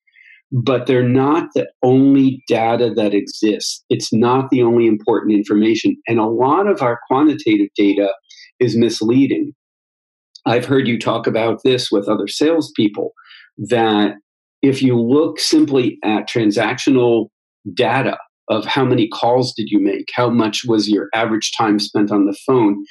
but 0.53 0.87
they're 0.87 1.03
not 1.03 1.49
the 1.55 1.69
only 1.83 2.43
data 2.49 2.93
that 2.95 3.13
exists. 3.13 3.85
It's 3.91 4.13
not 4.13 4.51
the 4.51 4.63
only 4.63 4.87
important 4.87 5.33
information. 5.33 5.97
And 6.07 6.19
a 6.19 6.27
lot 6.27 6.69
of 6.69 6.83
our 6.83 7.01
quantitative 7.09 7.69
data 7.77 8.13
is 8.61 8.77
misleading. 8.77 9.53
I've 10.47 10.65
heard 10.65 10.89
you 10.89 10.99
talk 10.99 11.27
about 11.27 11.63
this 11.65 11.91
with 11.91 12.09
other 12.09 12.29
salespeople 12.29 13.13
that 13.59 14.15
if 14.63 14.83
you 14.83 15.01
look 15.01 15.39
simply 15.39 15.99
at 16.05 16.29
transactional 16.29 17.29
data 17.75 18.19
of 18.49 18.65
how 18.65 18.85
many 18.85 19.09
calls 19.09 19.53
did 19.55 19.69
you 19.71 19.79
make, 19.79 20.07
how 20.15 20.29
much 20.29 20.63
was 20.67 20.89
your 20.89 21.09
average 21.15 21.53
time 21.57 21.79
spent 21.79 22.11
on 22.11 22.27
the 22.27 22.37
phone, 22.47 22.85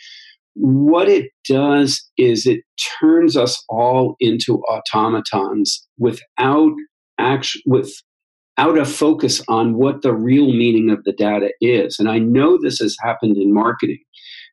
what 0.53 1.07
it 1.07 1.29
does 1.47 2.03
is 2.17 2.45
it 2.45 2.61
turns 2.99 3.38
us 3.38 3.63
all 3.69 4.15
into 4.19 4.61
automatons 4.63 5.88
without 5.97 6.71
act- 7.17 7.57
without 7.65 8.77
a 8.77 8.85
focus 8.85 9.41
on 9.47 9.75
what 9.75 10.01
the 10.01 10.13
real 10.13 10.47
meaning 10.47 10.89
of 10.89 11.03
the 11.03 11.13
data 11.13 11.51
is. 11.61 11.97
And 11.99 12.09
I 12.09 12.19
know 12.19 12.57
this 12.57 12.79
has 12.79 12.97
happened 13.01 13.38
in 13.38 13.53
marketing 13.53 13.99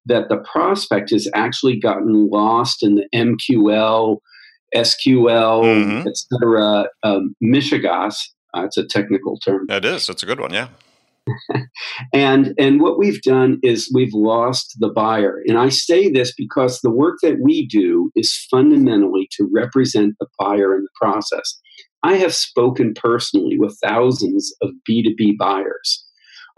that 0.07 0.29
the 0.29 0.39
prospect 0.39 1.11
has 1.11 1.29
actually 1.35 1.79
gotten 1.79 2.29
lost 2.31 2.83
in 2.83 2.95
the 2.95 3.07
MQL, 3.15 4.19
SQL, 4.75 5.65
mm-hmm. 5.65 6.09
etc. 6.09 6.87
Um, 7.03 7.35
Mishigas. 7.43 8.17
Uh, 8.55 8.65
it's 8.65 8.77
a 8.77 8.87
technical 8.87 9.39
term. 9.39 9.67
It 9.69 9.85
is. 9.85 10.09
It's 10.09 10.23
a 10.23 10.27
good 10.27 10.41
one. 10.41 10.53
Yeah. 10.53 10.69
and 12.13 12.55
and 12.57 12.81
what 12.81 12.99
we've 12.99 13.21
done 13.23 13.59
is 13.63 13.91
we've 13.93 14.15
lost 14.15 14.77
the 14.79 14.89
buyer. 14.89 15.43
And 15.47 15.59
I 15.59 15.71
say 15.71 16.09
this 16.09 16.33
because 16.37 16.81
the 16.81 16.91
work 16.91 17.19
that 17.23 17.41
we 17.41 17.67
do 17.67 18.11
is 18.15 18.47
fundamentally 18.49 19.29
to 19.33 19.49
represent 19.53 20.15
the 20.21 20.29
buyer 20.39 20.75
in 20.75 20.83
the 20.83 20.89
process. 21.01 21.59
I 22.05 22.15
have 22.17 22.33
spoken 22.33 22.95
personally 22.95 23.59
with 23.59 23.77
thousands 23.85 24.55
of 24.63 24.71
B2B 24.89 25.37
buyers 25.39 26.06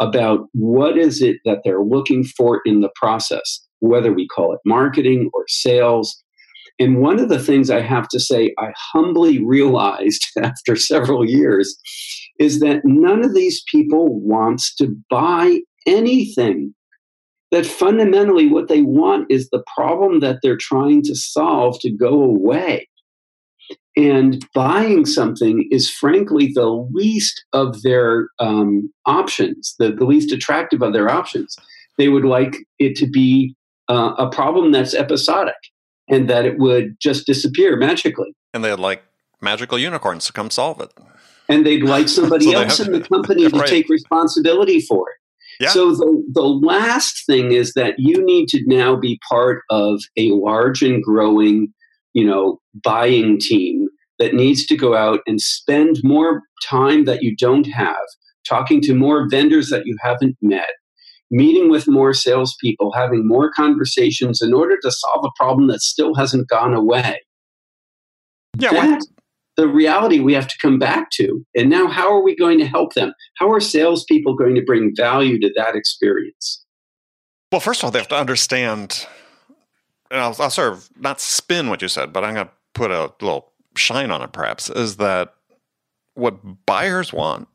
about 0.01 0.49
what 0.53 0.97
is 0.97 1.23
it 1.23 1.37
that 1.45 1.59
they're 1.65 1.83
looking 1.83 2.25
for 2.25 2.61
in 2.65 2.81
the 2.81 2.91
process, 2.95 3.61
whether 3.81 4.13
we 4.13 4.27
call 4.29 4.53
it 4.53 4.61
marketing 4.65 5.31
or 5.35 5.45
sales. 5.49 6.23
And 6.79 7.01
one 7.01 7.19
of 7.19 7.29
the 7.29 7.43
things 7.43 7.71
I 7.71 7.81
have 7.81 8.09
to 8.09 8.21
say, 8.21 8.55
I 8.59 8.73
humbly 8.77 9.45
realized 9.45 10.27
after 10.43 10.77
several 10.77 11.29
years 11.29 11.77
is 12.39 12.61
that 12.61 12.83
none 12.85 13.25
of 13.25 13.35
these 13.35 13.63
people 13.71 14.21
wants 14.21 14.75
to 14.77 14.95
buy 15.11 15.61
anything. 15.87 16.75
That 17.51 17.65
fundamentally 17.65 18.47
what 18.47 18.69
they 18.69 18.83
want 18.83 19.27
is 19.31 19.49
the 19.49 19.65
problem 19.75 20.21
that 20.21 20.41
they're 20.43 20.59
trying 20.59 21.03
to 21.05 21.15
solve 21.15 21.81
to 21.81 21.91
go 21.91 22.23
away. 22.23 22.88
And 23.99 24.47
buying 24.55 25.07
something 25.07 25.69
is 25.73 25.91
frankly 25.91 26.53
the 26.55 26.69
least 26.93 27.45
of 27.53 27.83
their 27.83 28.29
um, 28.39 28.93
options, 29.07 29.75
the, 29.81 29.91
the 29.91 30.05
least 30.05 30.31
attractive 30.31 30.83
of 30.83 30.93
their 30.93 31.11
options. 31.11 31.57
They 31.99 32.09
would 32.09 32.25
like 32.25 32.55
it 32.79 32.95
to 32.99 33.09
be 33.09 33.57
uh, 33.89 34.15
a 34.17 34.31
problem 34.31 34.71
that's 34.71 34.95
episodic 34.95 35.57
and 36.09 36.31
that 36.31 36.45
it 36.45 36.59
would 36.59 36.97
just 37.01 37.27
disappear 37.27 37.77
magically. 37.77 38.37
And 38.55 38.63
they'd 38.63 38.75
like 38.75 39.03
magical 39.41 39.81
unicorns 39.81 40.27
to 40.27 40.33
come 40.33 40.53
solve 40.53 40.81
it. 40.81 40.93
And 41.49 41.67
they'd 41.67 41.83
like 41.83 42.09
somebody 42.09 42.53
so 42.53 42.61
else 42.61 42.79
in 42.79 42.93
the 42.93 43.01
company 43.01 43.49
to 43.51 43.59
right. 43.59 43.69
take 43.69 43.89
responsibility 43.89 44.81
for 44.81 45.11
it. 45.11 45.17
Yeah. 45.65 45.71
So 45.71 45.93
the, 45.93 46.25
the 46.35 46.47
last 46.47 47.27
thing 47.27 47.51
is 47.51 47.73
that 47.75 47.99
you 47.99 48.25
need 48.25 48.49
to 48.51 48.63
now 48.67 48.95
be 48.95 49.19
part 49.29 49.65
of 49.71 50.01
a 50.17 50.31
large 50.31 50.83
and 50.83 51.03
growing 51.03 51.75
you 52.15 52.25
know, 52.25 52.61
buying 52.83 53.39
team 53.39 53.89
that 54.19 54.35
needs 54.35 54.67
to 54.67 54.77
go 54.77 54.97
out 54.97 55.21
and 55.27 55.41
spend 55.41 56.01
more 56.03 56.43
time 56.69 57.05
that 57.05 57.23
you 57.23 57.37
don't 57.37 57.67
have, 57.67 57.97
talking 58.49 58.81
to 58.83 58.95
more 58.95 59.29
vendors 59.29 59.69
that 59.69 59.87
you 59.87 59.97
haven't 60.01 60.37
met, 60.43 60.71
meeting 61.31 61.71
with 61.71 61.87
more 61.87 62.13
salespeople, 62.13 62.93
having 62.93 63.27
more 63.27 63.51
conversations 63.53 64.43
in 64.43 64.53
order 64.53 64.77
to 64.83 64.91
solve 64.91 65.25
a 65.25 65.31
problem 65.37 65.69
that 65.69 65.81
still 65.81 66.15
hasn't 66.15 66.49
gone 66.49 66.75
away. 66.75 67.21
Yeah, 68.59 68.73
That's 68.73 69.07
the 69.57 69.69
reality 69.69 70.19
we 70.19 70.35
have 70.35 70.49
to 70.49 70.59
come 70.61 70.79
back 70.79 71.11
to. 71.11 71.45
And 71.57 71.71
now, 71.71 71.87
how 71.87 72.13
are 72.13 72.23
we 72.23 72.35
going 72.35 72.59
to 72.59 72.67
help 72.67 72.95
them? 72.95 73.13
How 73.37 73.51
are 73.53 73.61
salespeople 73.61 74.35
going 74.35 74.55
to 74.55 74.63
bring 74.63 74.95
value 74.97 75.39
to 75.41 75.53
that 75.57 75.77
experience? 75.77 76.65
Well, 77.53 77.61
first 77.61 77.81
of 77.81 77.85
all, 77.85 77.91
they 77.91 77.99
have 77.99 78.09
to 78.09 78.17
understand 78.17 79.07
and 79.09 79.18
I'll, 80.11 80.37
I'll 80.39 80.51
sort 80.51 80.73
of 80.73 80.89
not 80.99 81.21
spin 81.21 81.69
what 81.69 81.83
you 81.83 81.89
said, 81.89 82.13
but 82.13 82.25
I'm 82.25 82.35
going 82.35 82.47
to 82.47 82.53
put 82.75 82.91
a 82.91 83.13
little 83.21 83.53
shine 83.77 84.11
on 84.11 84.23
it 84.23 84.33
perhaps, 84.33 84.71
is 84.71 84.97
that 84.97 85.35
what 86.15 86.67
buyers 86.67 87.13
want 87.13 87.49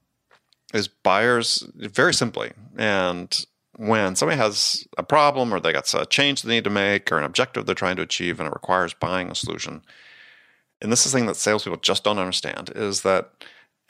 is 0.73 0.87
buyers 0.87 1.67
very 1.75 2.13
simply. 2.13 2.51
And 2.77 3.45
when 3.77 4.15
somebody 4.15 4.37
has 4.37 4.87
a 4.97 5.03
problem 5.03 5.53
or 5.53 5.59
they 5.59 5.73
got 5.73 5.91
a 5.93 6.05
change 6.05 6.41
they 6.41 6.53
need 6.53 6.63
to 6.63 6.69
make 6.69 7.11
or 7.11 7.17
an 7.17 7.23
objective 7.23 7.65
they're 7.65 7.75
trying 7.75 7.95
to 7.95 8.01
achieve 8.01 8.39
and 8.39 8.47
it 8.47 8.53
requires 8.53 8.93
buying 8.93 9.29
a 9.31 9.35
solution, 9.35 9.81
and 10.81 10.91
this 10.91 11.05
is 11.05 11.11
the 11.11 11.17
thing 11.17 11.27
that 11.27 11.35
salespeople 11.35 11.79
just 11.79 12.03
don't 12.03 12.19
understand 12.19 12.71
is 12.75 13.01
that, 13.01 13.31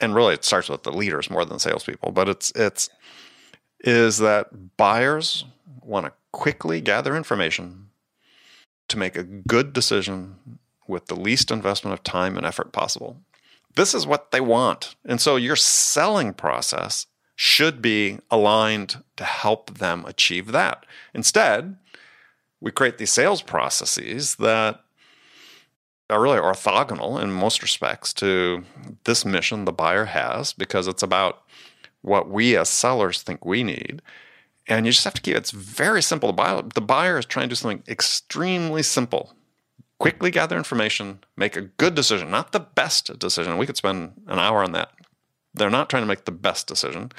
and 0.00 0.14
really 0.14 0.34
it 0.34 0.44
starts 0.44 0.68
with 0.68 0.84
the 0.84 0.92
leaders 0.92 1.30
more 1.30 1.44
than 1.44 1.58
salespeople, 1.58 2.12
but 2.12 2.28
it's 2.28 2.50
it's 2.54 2.88
is 3.80 4.18
that 4.18 4.76
buyers 4.76 5.44
want 5.82 6.06
to 6.06 6.12
quickly 6.32 6.80
gather 6.80 7.16
information 7.16 7.90
to 8.88 8.98
make 8.98 9.16
a 9.16 9.22
good 9.22 9.72
decision 9.72 10.58
with 10.86 11.06
the 11.06 11.16
least 11.16 11.50
investment 11.50 11.94
of 11.94 12.02
time 12.02 12.36
and 12.36 12.46
effort 12.46 12.72
possible. 12.72 13.20
This 13.76 13.94
is 13.94 14.06
what 14.06 14.30
they 14.30 14.40
want. 14.40 14.94
And 15.04 15.20
so 15.20 15.36
your 15.36 15.56
selling 15.56 16.32
process 16.32 17.06
should 17.36 17.82
be 17.82 18.18
aligned 18.30 19.02
to 19.16 19.24
help 19.24 19.78
them 19.78 20.04
achieve 20.06 20.52
that. 20.52 20.86
Instead, 21.12 21.76
we 22.60 22.70
create 22.70 22.98
these 22.98 23.12
sales 23.12 23.42
processes 23.42 24.36
that 24.36 24.80
are 26.10 26.22
really 26.22 26.38
orthogonal 26.38 27.20
in 27.20 27.32
most 27.32 27.62
respects 27.62 28.12
to 28.12 28.62
this 29.04 29.24
mission 29.24 29.64
the 29.64 29.72
buyer 29.72 30.04
has 30.04 30.52
because 30.52 30.86
it's 30.86 31.02
about 31.02 31.42
what 32.02 32.28
we 32.28 32.56
as 32.56 32.68
sellers 32.68 33.22
think 33.22 33.44
we 33.44 33.62
need 33.62 34.02
and 34.66 34.86
you 34.86 34.92
just 34.92 35.04
have 35.04 35.14
to 35.14 35.22
keep 35.22 35.36
it's 35.36 35.50
very 35.50 36.02
simple. 36.02 36.28
The 36.28 36.34
buyer, 36.34 36.62
the 36.62 36.80
buyer 36.80 37.18
is 37.18 37.26
trying 37.26 37.44
to 37.44 37.48
do 37.50 37.54
something 37.54 37.82
extremely 37.88 38.82
simple. 38.82 39.34
Quickly 39.98 40.30
gather 40.30 40.56
information, 40.56 41.20
make 41.36 41.56
a 41.56 41.62
good 41.62 41.94
decision, 41.94 42.30
not 42.30 42.52
the 42.52 42.60
best 42.60 43.18
decision. 43.18 43.58
We 43.58 43.66
could 43.66 43.76
spend 43.76 44.22
an 44.26 44.38
hour 44.38 44.62
on 44.62 44.72
that. 44.72 44.90
They're 45.54 45.70
not 45.70 45.88
trying 45.88 46.02
to 46.02 46.08
make 46.08 46.24
the 46.24 46.32
best 46.32 46.66
decision. 46.66 47.12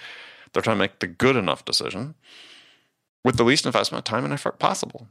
They're 0.51 0.61
trying 0.61 0.77
to 0.77 0.83
make 0.83 0.99
the 0.99 1.07
good 1.07 1.35
enough 1.35 1.65
decision 1.65 2.15
with 3.23 3.37
the 3.37 3.43
least 3.43 3.65
investment 3.65 4.07
of 4.07 4.11
time 4.11 4.23
and 4.23 4.33
effort 4.33 4.59
possible. 4.59 5.07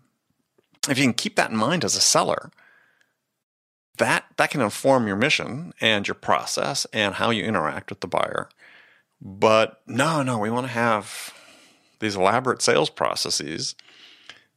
If 0.88 0.98
you 0.98 1.04
can 1.04 1.14
keep 1.14 1.36
that 1.36 1.50
in 1.50 1.56
mind 1.56 1.84
as 1.84 1.96
a 1.96 2.00
seller, 2.00 2.50
that 3.98 4.24
that 4.36 4.50
can 4.50 4.60
inform 4.60 5.06
your 5.06 5.16
mission 5.16 5.72
and 5.80 6.06
your 6.06 6.14
process 6.14 6.86
and 6.92 7.14
how 7.14 7.30
you 7.30 7.44
interact 7.44 7.90
with 7.90 8.00
the 8.00 8.06
buyer. 8.06 8.48
But 9.20 9.80
no, 9.86 10.22
no, 10.22 10.38
we 10.38 10.50
want 10.50 10.66
to 10.66 10.72
have 10.72 11.32
these 12.04 12.16
elaborate 12.16 12.62
sales 12.62 12.90
processes 12.90 13.74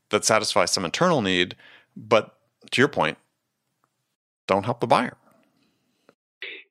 that 0.10 0.26
satisfy 0.26 0.66
some 0.66 0.86
internal 0.86 1.22
need, 1.22 1.56
but 1.96 2.38
to 2.72 2.82
your 2.82 2.88
point, 2.88 3.18
don't 4.48 4.66
help 4.66 4.80
the 4.80 4.88
buyer. 4.88 5.18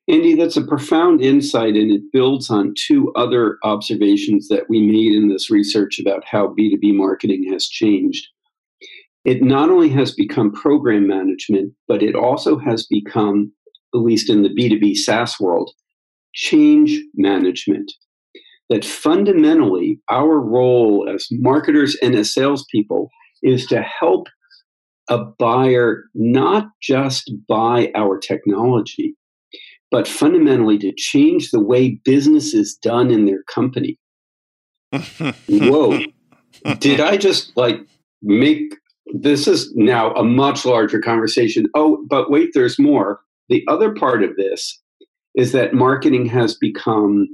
Andy, 0.07 0.35
that's 0.35 0.55
a 0.55 0.65
profound 0.65 1.21
insight, 1.21 1.75
and 1.75 1.91
it 1.91 2.01
builds 2.13 2.49
on 2.49 2.73
two 2.77 3.11
other 3.15 3.57
observations 3.63 4.47
that 4.47 4.69
we 4.69 4.81
made 4.81 5.13
in 5.13 5.27
this 5.27 5.51
research 5.51 5.99
about 5.99 6.23
how 6.23 6.47
B2B 6.47 6.93
marketing 6.95 7.51
has 7.51 7.67
changed. 7.67 8.25
It 9.25 9.43
not 9.43 9.69
only 9.69 9.89
has 9.89 10.13
become 10.13 10.53
program 10.53 11.07
management, 11.07 11.73
but 11.89 12.01
it 12.01 12.15
also 12.15 12.57
has 12.57 12.87
become, 12.87 13.51
at 13.93 13.99
least 13.99 14.29
in 14.29 14.43
the 14.43 14.49
B2B 14.49 14.95
SaaS 14.95 15.37
world, 15.41 15.71
change 16.33 17.01
management. 17.15 17.91
That 18.69 18.83
fundamentally, 18.83 19.99
our 20.09 20.39
role 20.41 21.07
as 21.13 21.27
marketers 21.31 21.95
and 22.01 22.15
as 22.15 22.33
salespeople 22.33 23.09
is 23.41 23.65
to 23.67 23.81
help 23.81 24.27
a 25.09 25.19
buyer 25.39 26.03
not 26.13 26.67
just 26.81 27.31
buy 27.47 27.91
our 27.95 28.17
technology, 28.17 29.15
but 29.89 30.07
fundamentally 30.07 30.77
to 30.79 30.91
change 30.97 31.51
the 31.51 31.61
way 31.61 32.01
business 32.03 32.53
is 32.53 32.75
done 32.75 33.09
in 33.09 33.25
their 33.25 33.43
company. 33.43 33.97
Whoa. 35.47 35.99
Did 36.79 36.99
I 36.99 37.17
just 37.17 37.55
like 37.55 37.79
make 38.21 38.73
this 39.13 39.47
is 39.47 39.71
now 39.75 40.13
a 40.15 40.23
much 40.23 40.65
larger 40.65 40.99
conversation? 40.99 41.67
Oh, 41.73 42.03
but 42.09 42.29
wait, 42.29 42.49
there's 42.53 42.77
more. 42.77 43.21
The 43.49 43.63
other 43.69 43.93
part 43.93 44.23
of 44.23 44.35
this 44.35 44.81
is 45.35 45.53
that 45.53 45.73
marketing 45.73 46.25
has 46.25 46.55
become 46.55 47.27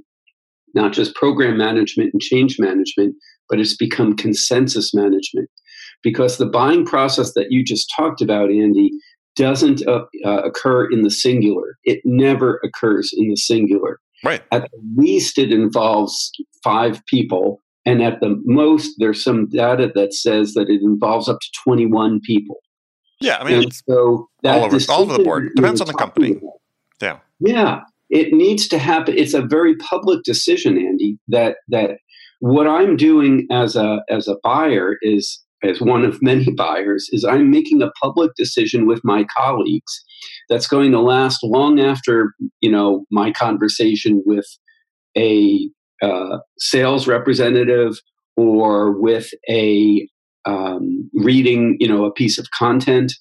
not 0.74 0.94
just 0.94 1.16
program 1.16 1.58
management 1.58 2.12
and 2.14 2.22
change 2.22 2.60
management, 2.60 3.16
but 3.50 3.60
it's 3.60 3.76
become 3.76 4.16
consensus 4.16 4.94
management. 4.94 5.50
Because 6.02 6.38
the 6.38 6.46
buying 6.46 6.86
process 6.86 7.34
that 7.34 7.52
you 7.52 7.64
just 7.64 7.92
talked 7.96 8.22
about, 8.22 8.52
Andy, 8.52 8.92
doesn't 9.36 9.86
uh, 9.88 10.04
uh, 10.26 10.42
occur 10.44 10.90
in 10.92 11.02
the 11.02 11.10
singular. 11.10 11.78
It 11.84 12.02
never 12.04 12.60
occurs 12.64 13.12
in 13.16 13.30
the 13.30 13.38
singular. 13.38 14.00
Right. 14.24 14.44
At 14.52 14.70
least 14.96 15.38
it 15.38 15.52
involves 15.52 16.32
five 16.64 17.06
people, 17.08 17.62
and 17.86 18.02
at 18.02 18.20
the 18.22 18.42
most, 18.46 18.96
there's 18.98 19.24
some 19.24 19.50
data 19.50 19.92
that 19.96 20.14
says 20.14 20.54
that 20.54 20.70
it 20.70 20.82
involves 20.82 21.28
up 21.28 21.40
to 21.40 21.48
21 21.64 22.22
people. 22.22 22.58
Yeah, 23.20 23.38
I 23.40 23.44
mean, 23.44 23.72
so 23.72 24.28
all 24.44 24.66
over, 24.66 24.78
all 24.90 25.02
over 25.02 25.14
the 25.14 25.24
board. 25.24 25.52
Depends 25.56 25.80
on 25.80 25.88
the 25.88 25.94
company. 25.94 26.32
About, 26.32 26.52
yeah. 27.02 27.18
Yeah, 27.40 27.80
it 28.14 28.32
needs 28.32 28.68
to 28.68 28.78
happen. 28.78 29.18
It's 29.18 29.34
a 29.34 29.42
very 29.42 29.76
public 29.78 30.24
decision, 30.24 30.78
Andy. 30.78 31.18
That 31.28 31.58
that 31.70 31.98
what 32.40 32.68
I'm 32.68 32.96
doing 32.96 33.48
as 33.52 33.76
a 33.76 34.04
as 34.08 34.28
a 34.28 34.38
buyer 34.44 34.98
is 35.02 35.44
as 35.64 35.82
one 35.82 36.06
of 36.06 36.22
many 36.22 36.52
buyers, 36.58 37.10
is 37.12 37.26
I'm 37.26 37.50
making 37.50 37.82
a 37.82 37.92
public 38.02 38.32
decision 38.36 38.86
with 38.86 39.02
my 39.04 39.26
colleagues 39.36 40.04
that's 40.48 40.68
going 40.68 40.92
to 40.92 41.00
last 41.00 41.44
long 41.44 41.80
after 41.80 42.34
you 42.62 42.72
know 42.72 43.06
my 43.12 43.32
conversation 43.32 44.22
with 44.26 44.46
a 45.18 45.68
uh, 46.04 46.38
sales 46.60 47.08
representative 47.08 48.00
or 48.38 48.92
with 48.92 49.32
a 49.50 50.08
um, 50.46 51.10
reading 51.16 51.78
you 51.80 51.88
know 51.88 52.06
a 52.06 52.14
piece 52.14 52.38
of 52.38 52.48
content. 52.52 53.12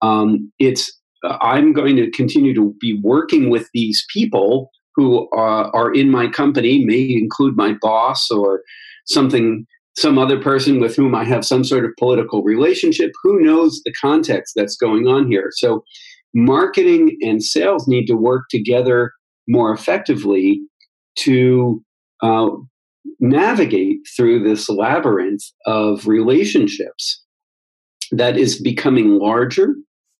Um, 0.00 0.50
it's 0.58 0.90
I'm 1.24 1.72
going 1.72 1.96
to 1.96 2.10
continue 2.10 2.54
to 2.54 2.74
be 2.80 2.98
working 3.02 3.50
with 3.50 3.68
these 3.74 4.04
people 4.12 4.70
who 4.94 5.28
are, 5.30 5.74
are 5.74 5.92
in 5.92 6.10
my 6.10 6.28
company, 6.28 6.84
may 6.84 7.12
include 7.12 7.56
my 7.56 7.74
boss 7.80 8.30
or 8.30 8.62
something 9.06 9.66
some 9.96 10.18
other 10.18 10.40
person 10.40 10.80
with 10.80 10.96
whom 10.96 11.14
I 11.14 11.24
have 11.24 11.44
some 11.44 11.64
sort 11.64 11.84
of 11.84 11.90
political 11.98 12.42
relationship. 12.42 13.12
Who 13.22 13.40
knows 13.40 13.82
the 13.84 13.92
context 13.92 14.54
that's 14.56 14.76
going 14.76 15.06
on 15.06 15.28
here? 15.28 15.50
So, 15.52 15.84
marketing 16.32 17.18
and 17.22 17.42
sales 17.42 17.88
need 17.88 18.06
to 18.06 18.14
work 18.14 18.44
together 18.50 19.12
more 19.48 19.72
effectively 19.72 20.60
to 21.16 21.82
uh, 22.22 22.50
navigate 23.18 23.98
through 24.16 24.44
this 24.44 24.68
labyrinth 24.68 25.42
of 25.66 26.06
relationships 26.06 27.22
that 28.12 28.36
is 28.36 28.60
becoming 28.60 29.18
larger. 29.18 29.74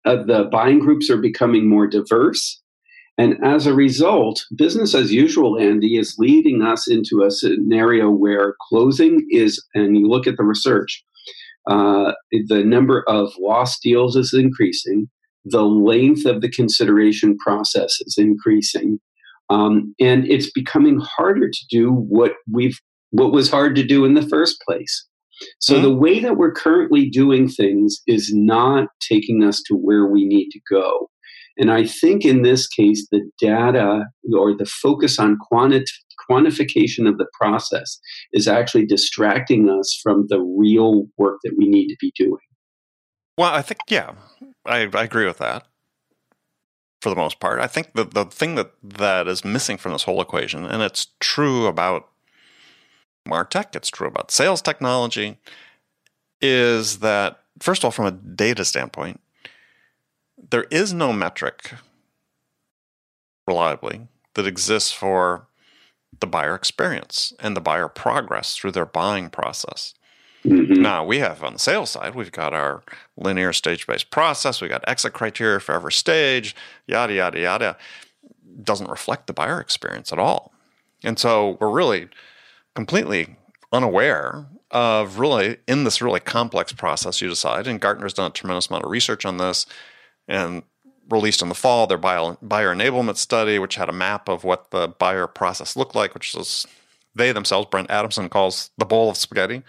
Uh, 0.04 0.22
the 0.24 0.48
buying 0.50 0.78
groups 0.78 1.10
are 1.10 1.18
becoming 1.18 1.68
more 1.68 1.86
diverse. 1.86 2.60
And 3.18 3.36
as 3.44 3.66
a 3.66 3.74
result, 3.74 4.44
business 4.56 4.94
as 4.94 5.12
usual, 5.12 5.58
Andy, 5.58 5.98
is 5.98 6.16
leading 6.18 6.62
us 6.62 6.88
into 6.88 7.22
a 7.22 7.30
scenario 7.30 8.10
where 8.10 8.54
closing 8.68 9.26
is, 9.30 9.62
and 9.74 9.98
you 9.98 10.08
look 10.08 10.26
at 10.26 10.38
the 10.38 10.42
research, 10.42 11.04
uh, 11.66 12.12
the 12.32 12.64
number 12.64 13.04
of 13.06 13.30
lost 13.38 13.82
deals 13.82 14.16
is 14.16 14.32
increasing, 14.32 15.10
the 15.44 15.64
length 15.64 16.24
of 16.24 16.40
the 16.40 16.48
consideration 16.48 17.36
process 17.38 17.98
is 18.00 18.16
increasing, 18.16 18.98
um, 19.50 19.94
and 20.00 20.26
it's 20.26 20.50
becoming 20.50 20.98
harder 20.98 21.50
to 21.50 21.66
do 21.70 21.92
what 21.92 22.32
we've 22.50 22.78
what 23.12 23.32
was 23.32 23.50
hard 23.50 23.74
to 23.74 23.82
do 23.82 24.04
in 24.04 24.14
the 24.14 24.26
first 24.28 24.62
place. 24.62 25.06
So 25.58 25.74
mm-hmm. 25.74 25.82
the 25.82 25.94
way 25.94 26.20
that 26.20 26.36
we're 26.36 26.52
currently 26.52 27.08
doing 27.08 27.48
things 27.48 28.00
is 28.06 28.32
not 28.34 28.88
taking 29.00 29.42
us 29.42 29.62
to 29.66 29.74
where 29.74 30.06
we 30.06 30.24
need 30.24 30.50
to 30.50 30.60
go. 30.70 31.10
And 31.58 31.70
I 31.70 31.84
think 31.84 32.24
in 32.24 32.42
this 32.42 32.66
case, 32.66 33.06
the 33.10 33.28
data 33.38 34.04
or 34.34 34.56
the 34.56 34.66
focus 34.66 35.18
on 35.18 35.36
quanti- 35.38 35.84
quantification 36.30 37.08
of 37.08 37.18
the 37.18 37.26
process 37.38 37.98
is 38.32 38.48
actually 38.48 38.86
distracting 38.86 39.68
us 39.68 39.98
from 40.02 40.26
the 40.28 40.40
real 40.40 41.06
work 41.18 41.40
that 41.44 41.54
we 41.58 41.68
need 41.68 41.88
to 41.88 41.96
be 42.00 42.12
doing. 42.16 42.38
Well, 43.36 43.52
I 43.52 43.62
think, 43.62 43.80
yeah, 43.88 44.12
I, 44.64 44.88
I 44.92 45.04
agree 45.04 45.26
with 45.26 45.38
that 45.38 45.66
for 47.00 47.08
the 47.08 47.16
most 47.16 47.40
part. 47.40 47.60
I 47.60 47.66
think 47.66 47.92
the, 47.94 48.04
the 48.04 48.26
thing 48.26 48.54
that, 48.54 48.72
that 48.82 49.26
is 49.26 49.44
missing 49.44 49.76
from 49.76 49.92
this 49.92 50.04
whole 50.04 50.20
equation, 50.20 50.64
and 50.64 50.82
it's 50.82 51.08
true 51.20 51.66
about 51.66 52.09
Martech, 53.30 53.76
it's 53.76 53.88
true 53.88 54.08
about 54.08 54.30
sales 54.30 54.60
technology, 54.60 55.38
is 56.40 56.98
that, 56.98 57.40
first 57.58 57.82
of 57.82 57.86
all, 57.86 57.90
from 57.90 58.06
a 58.06 58.10
data 58.10 58.64
standpoint, 58.64 59.20
there 60.50 60.64
is 60.70 60.92
no 60.92 61.12
metric 61.12 61.72
reliably 63.46 64.08
that 64.34 64.46
exists 64.46 64.92
for 64.92 65.46
the 66.18 66.26
buyer 66.26 66.54
experience 66.54 67.32
and 67.38 67.56
the 67.56 67.60
buyer 67.60 67.88
progress 67.88 68.56
through 68.56 68.72
their 68.72 68.86
buying 68.86 69.30
process. 69.30 69.94
Mm-hmm. 70.44 70.80
Now, 70.80 71.04
we 71.04 71.18
have 71.18 71.42
on 71.42 71.54
the 71.54 71.58
sales 71.58 71.90
side, 71.90 72.14
we've 72.14 72.32
got 72.32 72.54
our 72.54 72.82
linear 73.16 73.52
stage 73.52 73.86
based 73.86 74.10
process, 74.10 74.60
we've 74.60 74.70
got 74.70 74.84
exit 74.88 75.12
criteria 75.12 75.60
for 75.60 75.74
every 75.74 75.92
stage, 75.92 76.56
yada, 76.86 77.12
yada, 77.12 77.40
yada. 77.40 77.76
Doesn't 78.62 78.90
reflect 78.90 79.26
the 79.26 79.32
buyer 79.32 79.60
experience 79.60 80.12
at 80.12 80.18
all. 80.18 80.52
And 81.04 81.18
so 81.18 81.58
we're 81.60 81.70
really 81.70 82.08
completely 82.74 83.36
unaware 83.72 84.46
of 84.70 85.18
really 85.18 85.58
in 85.66 85.84
this 85.84 86.00
really 86.00 86.20
complex 86.20 86.72
process 86.72 87.20
you 87.20 87.28
decide. 87.28 87.66
And 87.66 87.80
Gartner's 87.80 88.14
done 88.14 88.30
a 88.30 88.34
tremendous 88.34 88.68
amount 88.68 88.84
of 88.84 88.90
research 88.90 89.24
on 89.24 89.36
this 89.36 89.66
and 90.28 90.62
released 91.08 91.42
in 91.42 91.48
the 91.48 91.54
fall 91.54 91.86
their 91.86 91.98
buyer, 91.98 92.36
buyer 92.40 92.74
enablement 92.74 93.16
study, 93.16 93.58
which 93.58 93.74
had 93.74 93.88
a 93.88 93.92
map 93.92 94.28
of 94.28 94.44
what 94.44 94.70
the 94.70 94.88
buyer 94.88 95.26
process 95.26 95.76
looked 95.76 95.94
like, 95.94 96.14
which 96.14 96.34
was 96.34 96.66
they 97.14 97.32
themselves, 97.32 97.66
Brent 97.70 97.90
Adamson 97.90 98.28
calls 98.28 98.70
the 98.78 98.84
bowl 98.84 99.10
of 99.10 99.16
spaghetti, 99.16 99.62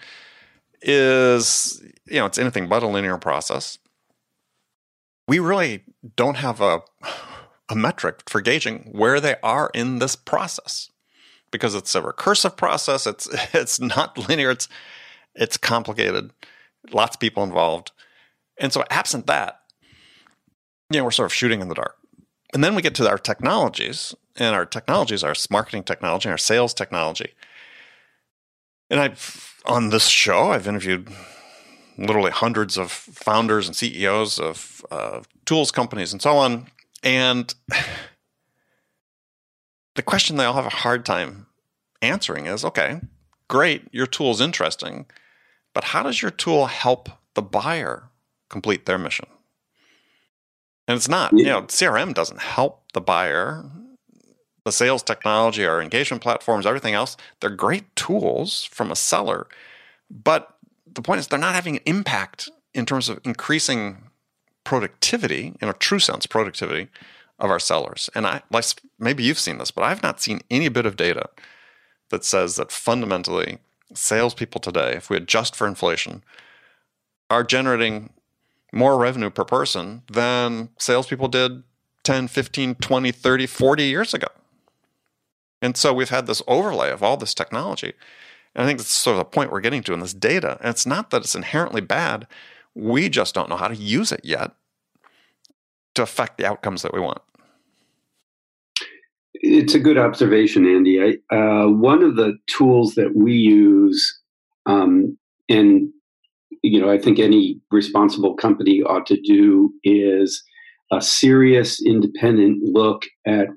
is 0.84 1.82
you 2.06 2.16
know 2.16 2.26
it's 2.28 2.38
anything 2.38 2.70
but 2.70 2.84
a 2.84 2.88
linear 2.88 3.18
process. 3.18 3.80
We 5.28 5.40
really 5.40 5.84
don't 6.16 6.38
have 6.38 6.62
a 6.62 6.82
a 7.70 7.76
metric 7.76 8.24
for 8.28 8.42
gauging 8.42 8.90
where 8.92 9.20
they 9.20 9.36
are 9.42 9.72
in 9.74 10.00
this 10.00 10.16
process 10.16 10.90
because 11.52 11.76
it's 11.76 11.94
a 11.96 12.02
recursive 12.02 12.58
process. 12.58 13.06
It's 13.06 13.28
it's 13.54 13.80
not 13.80 14.18
linear. 14.30 14.52
It's 14.52 14.68
it's 15.36 15.58
complicated. 15.58 16.32
Lots 16.92 17.16
of 17.16 17.20
people 17.20 17.44
involved, 17.44 17.92
and 18.58 18.74
so 18.74 18.84
absent 18.90 19.28
that, 19.28 19.60
you 20.92 21.00
know, 21.00 21.04
we're 21.04 21.12
sort 21.12 21.28
of 21.28 21.34
shooting 21.34 21.62
in 21.62 21.68
the 21.68 21.76
dark. 21.76 21.96
And 22.54 22.64
then 22.64 22.76
we 22.76 22.82
get 22.82 22.96
to 22.96 23.08
our 23.08 23.20
technologies, 23.20 24.16
and 24.36 24.56
our 24.56 24.66
technologies, 24.66 25.24
our 25.24 25.36
marketing 25.50 25.84
technology, 25.84 26.30
our 26.30 26.38
sales 26.38 26.74
technology. 26.74 27.34
And 28.90 29.00
I've 29.00 29.62
on 29.66 29.90
this 29.90 30.08
show, 30.08 30.52
I've 30.52 30.68
interviewed 30.68 31.10
literally 31.98 32.32
hundreds 32.32 32.78
of 32.78 32.92
founders 32.92 33.68
and 33.68 33.76
CEOs 33.76 34.40
of 34.40 34.86
uh, 34.92 35.22
tools 35.46 35.72
companies 35.72 36.12
and 36.12 36.22
so 36.22 36.38
on. 36.38 36.68
And 37.04 37.54
the 39.95 40.01
question 40.01 40.38
they 40.38 40.45
all 40.45 40.54
have 40.54 40.65
a 40.65 40.69
hard 40.69 41.06
time 41.06 41.47
answering 42.01 42.45
is 42.45 42.63
okay, 42.65 43.01
great, 43.47 43.88
your 43.91 44.08
tool 44.08 44.32
is 44.32 44.41
interesting, 44.41 45.06
but 45.73 45.86
how 45.86 46.04
does 46.04 46.21
your 46.21 46.32
tool 46.32 46.67
help 46.67 47.10
the 47.36 47.41
buyer 47.41 48.10
complete 48.49 48.86
their 48.86 48.97
mission? 48.97 49.27
And 50.88 50.97
it's 50.97 51.10
not, 51.10 51.32
you 51.34 51.45
know, 51.45 51.63
CRM 51.63 52.13
doesn't 52.13 52.41
help 52.41 52.91
the 52.93 53.01
buyer. 53.01 53.63
The 54.63 54.71
sales 54.71 55.01
technology, 55.01 55.65
our 55.65 55.82
engagement 55.82 56.21
platforms, 56.21 56.65
everything 56.67 56.93
else, 56.93 57.17
they're 57.39 57.49
great 57.49 57.95
tools 57.95 58.63
from 58.65 58.91
a 58.91 58.95
seller. 58.95 59.47
But 60.10 60.56
the 60.86 61.01
point 61.01 61.19
is, 61.19 61.27
they're 61.27 61.39
not 61.39 61.56
having 61.56 61.77
an 61.77 61.84
impact 61.86 62.49
in 62.73 62.86
terms 62.86 63.10
of 63.10 63.19
increasing 63.23 64.10
productivity, 64.63 65.56
in 65.62 65.67
a 65.67 65.73
true 65.73 65.99
sense, 65.99 66.27
productivity 66.27 66.89
of 67.41 67.49
our 67.49 67.60
sellers. 67.60 68.10
And 68.15 68.25
I, 68.25 68.43
like, 68.51 68.65
maybe 68.99 69.23
you've 69.23 69.39
seen 69.39 69.58
this, 69.58 69.71
but 69.71 69.84
I've 69.84 70.04
not 70.04 70.21
seen 70.21 70.41
any 70.49 70.69
bit 70.69 70.86
of 70.86 70.95
data 70.95 71.30
that 72.10 72.23
says 72.23 72.56
that 72.56 72.71
fundamentally 72.71 73.58
salespeople 73.93 74.62
today, 74.62 74.93
if 74.95 75.10
we 75.10 75.17
adjust 75.17 75.56
for 75.56 75.67
inflation, 75.67 76.23
are 77.30 77.43
generating 77.43 78.13
more 78.71 78.97
revenue 78.97 79.30
per 79.30 79.43
person 79.43 80.04
than 80.10 80.69
salespeople 80.77 81.27
did 81.27 81.63
10, 82.04 82.27
15, 82.27 82.75
20, 82.75 83.12
30, 83.12 83.45
40 83.47 83.84
years 83.84 84.13
ago. 84.13 84.27
And 85.62 85.75
so 85.75 85.93
we've 85.93 86.10
had 86.10 86.27
this 86.27 86.41
overlay 86.47 86.91
of 86.91 87.04
all 87.04 87.17
this 87.17 87.34
technology. 87.34 87.93
And 88.56 88.63
I 88.63 88.67
think 88.67 88.80
that's 88.80 88.89
sort 88.89 89.15
of 89.15 89.19
the 89.19 89.25
point 89.25 89.51
we're 89.51 89.62
getting 89.62 89.84
to 89.84 89.93
in 89.93 89.99
this 89.99 90.13
data. 90.13 90.58
And 90.62 90.69
it's 90.69 90.86
not 90.86 91.10
that 91.10 91.23
it's 91.23 91.36
inherently 91.36 91.82
bad, 91.82 92.27
we 92.75 93.10
just 93.10 93.36
don't 93.36 93.49
know 93.49 93.58
how 93.58 93.67
to 93.67 93.75
use 93.75 94.12
it 94.12 94.21
yet 94.23 94.51
to 95.95 96.01
affect 96.01 96.38
the 96.38 96.45
outcomes 96.45 96.82
that 96.82 96.93
we 96.93 96.99
want. 96.99 97.21
It's 99.43 99.73
a 99.73 99.80
good 99.80 99.97
observation, 99.97 100.65
Andy. 100.67 101.01
I, 101.01 101.36
uh, 101.36 101.67
one 101.67 102.04
of 102.04 102.15
the 102.15 102.38
tools 102.47 102.93
that 102.93 103.15
we 103.15 103.34
use, 103.34 104.19
um, 104.67 105.17
and 105.49 105.89
you 106.62 106.80
know, 106.80 106.91
I 106.91 106.99
think 106.99 107.17
any 107.17 107.60
responsible 107.71 108.36
company 108.36 108.84
ought 108.84 109.08
to 109.08 109.19
do, 109.19 109.73
is 109.84 110.43
a 110.91 111.01
serious, 111.01 111.84
independent 111.84 112.62
look 112.62 113.06
at 113.25 113.47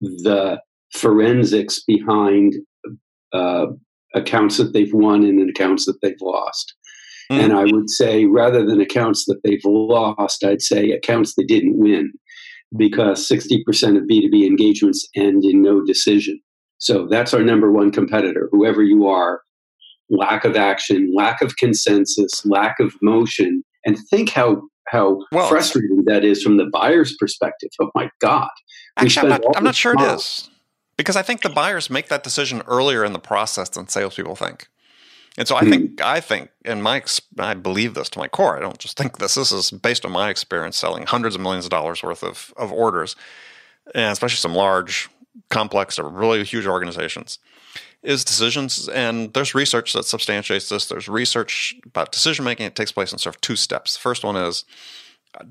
the 0.00 0.60
forensics 0.94 1.82
behind 1.84 2.54
uh, 3.34 3.66
accounts 4.14 4.56
that 4.56 4.72
they've 4.72 4.94
won 4.94 5.24
and 5.24 5.50
accounts 5.50 5.84
that 5.84 6.00
they've 6.00 6.20
lost. 6.22 6.74
Mm-hmm. 7.30 7.44
And 7.44 7.52
I 7.52 7.64
would 7.64 7.90
say, 7.90 8.24
rather 8.24 8.64
than 8.64 8.80
accounts 8.80 9.26
that 9.26 9.42
they've 9.44 9.64
lost, 9.66 10.42
I'd 10.42 10.62
say 10.62 10.90
accounts 10.92 11.34
they 11.34 11.44
didn't 11.44 11.76
win 11.76 12.12
because 12.76 13.28
60% 13.28 13.96
of 13.96 14.04
B2B 14.04 14.46
engagements 14.46 15.08
end 15.14 15.44
in 15.44 15.62
no 15.62 15.84
decision. 15.84 16.40
So 16.78 17.06
that's 17.06 17.34
our 17.34 17.42
number 17.42 17.72
one 17.72 17.90
competitor, 17.90 18.48
whoever 18.52 18.82
you 18.82 19.06
are. 19.06 19.42
Lack 20.10 20.44
of 20.44 20.56
action, 20.56 21.12
lack 21.14 21.42
of 21.42 21.56
consensus, 21.56 22.46
lack 22.46 22.76
of 22.80 22.94
motion. 23.02 23.62
And 23.84 23.98
think 24.10 24.30
how 24.30 24.62
how 24.88 25.18
well, 25.32 25.48
frustrating 25.48 26.04
that 26.06 26.24
is 26.24 26.42
from 26.42 26.56
the 26.56 26.66
buyer's 26.66 27.14
perspective. 27.18 27.68
Oh 27.80 27.90
my 27.94 28.08
God. 28.20 28.48
Actually, 28.96 29.32
I'm 29.32 29.40
not, 29.42 29.56
I'm 29.56 29.64
not 29.64 29.74
sure 29.74 29.94
it 29.94 30.00
is. 30.00 30.48
Because 30.96 31.14
I 31.14 31.22
think 31.22 31.42
the 31.42 31.50
buyers 31.50 31.90
make 31.90 32.08
that 32.08 32.24
decision 32.24 32.62
earlier 32.66 33.04
in 33.04 33.12
the 33.12 33.18
process 33.18 33.68
than 33.68 33.88
salespeople 33.88 34.34
think. 34.34 34.68
And 35.38 35.46
so 35.46 35.54
I 35.54 35.62
mm. 35.62 35.70
think 35.70 36.00
I 36.02 36.20
think, 36.20 36.50
and 36.64 36.82
my 36.82 37.00
I 37.38 37.54
believe 37.54 37.94
this 37.94 38.08
to 38.10 38.18
my 38.18 38.26
core. 38.26 38.56
I 38.56 38.60
don't 38.60 38.78
just 38.78 38.96
think 38.96 39.18
this. 39.18 39.36
This 39.36 39.52
is 39.52 39.70
based 39.70 40.04
on 40.04 40.10
my 40.10 40.30
experience 40.30 40.76
selling 40.76 41.06
hundreds 41.06 41.36
of 41.36 41.40
millions 41.40 41.64
of 41.64 41.70
dollars 41.70 42.02
worth 42.02 42.24
of 42.24 42.52
of 42.56 42.72
orders, 42.72 43.14
and 43.94 44.10
especially 44.12 44.36
some 44.38 44.54
large, 44.54 45.08
complex, 45.48 45.96
or 45.96 46.08
really 46.08 46.42
huge 46.42 46.66
organizations. 46.66 47.38
Is 48.02 48.24
decisions, 48.24 48.88
and 48.88 49.32
there's 49.32 49.54
research 49.54 49.92
that 49.92 50.04
substantiates 50.04 50.68
this. 50.68 50.86
There's 50.86 51.08
research 51.08 51.76
about 51.86 52.10
decision 52.10 52.44
making. 52.44 52.66
It 52.66 52.74
takes 52.74 52.90
place 52.90 53.12
in 53.12 53.18
sort 53.18 53.36
of 53.36 53.40
two 53.40 53.56
steps. 53.56 53.94
The 53.94 54.00
first 54.00 54.24
one 54.24 54.34
is 54.34 54.64
uh, 55.40 55.44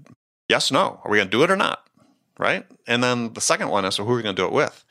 yes, 0.49 0.69
no. 0.69 0.99
Are 1.03 1.09
we 1.09 1.17
going 1.17 1.29
to 1.29 1.37
do 1.37 1.43
it 1.43 1.51
or 1.51 1.55
not? 1.55 1.87
Right. 2.37 2.65
And 2.87 3.01
then 3.01 3.33
the 3.33 3.41
second 3.41 3.69
one 3.69 3.85
is 3.85 3.95
so 3.95 4.03
who 4.03 4.11
are 4.11 4.17
we 4.17 4.23
going 4.23 4.35
to 4.35 4.41
do 4.41 4.47
it 4.47 4.53
with? 4.53 4.83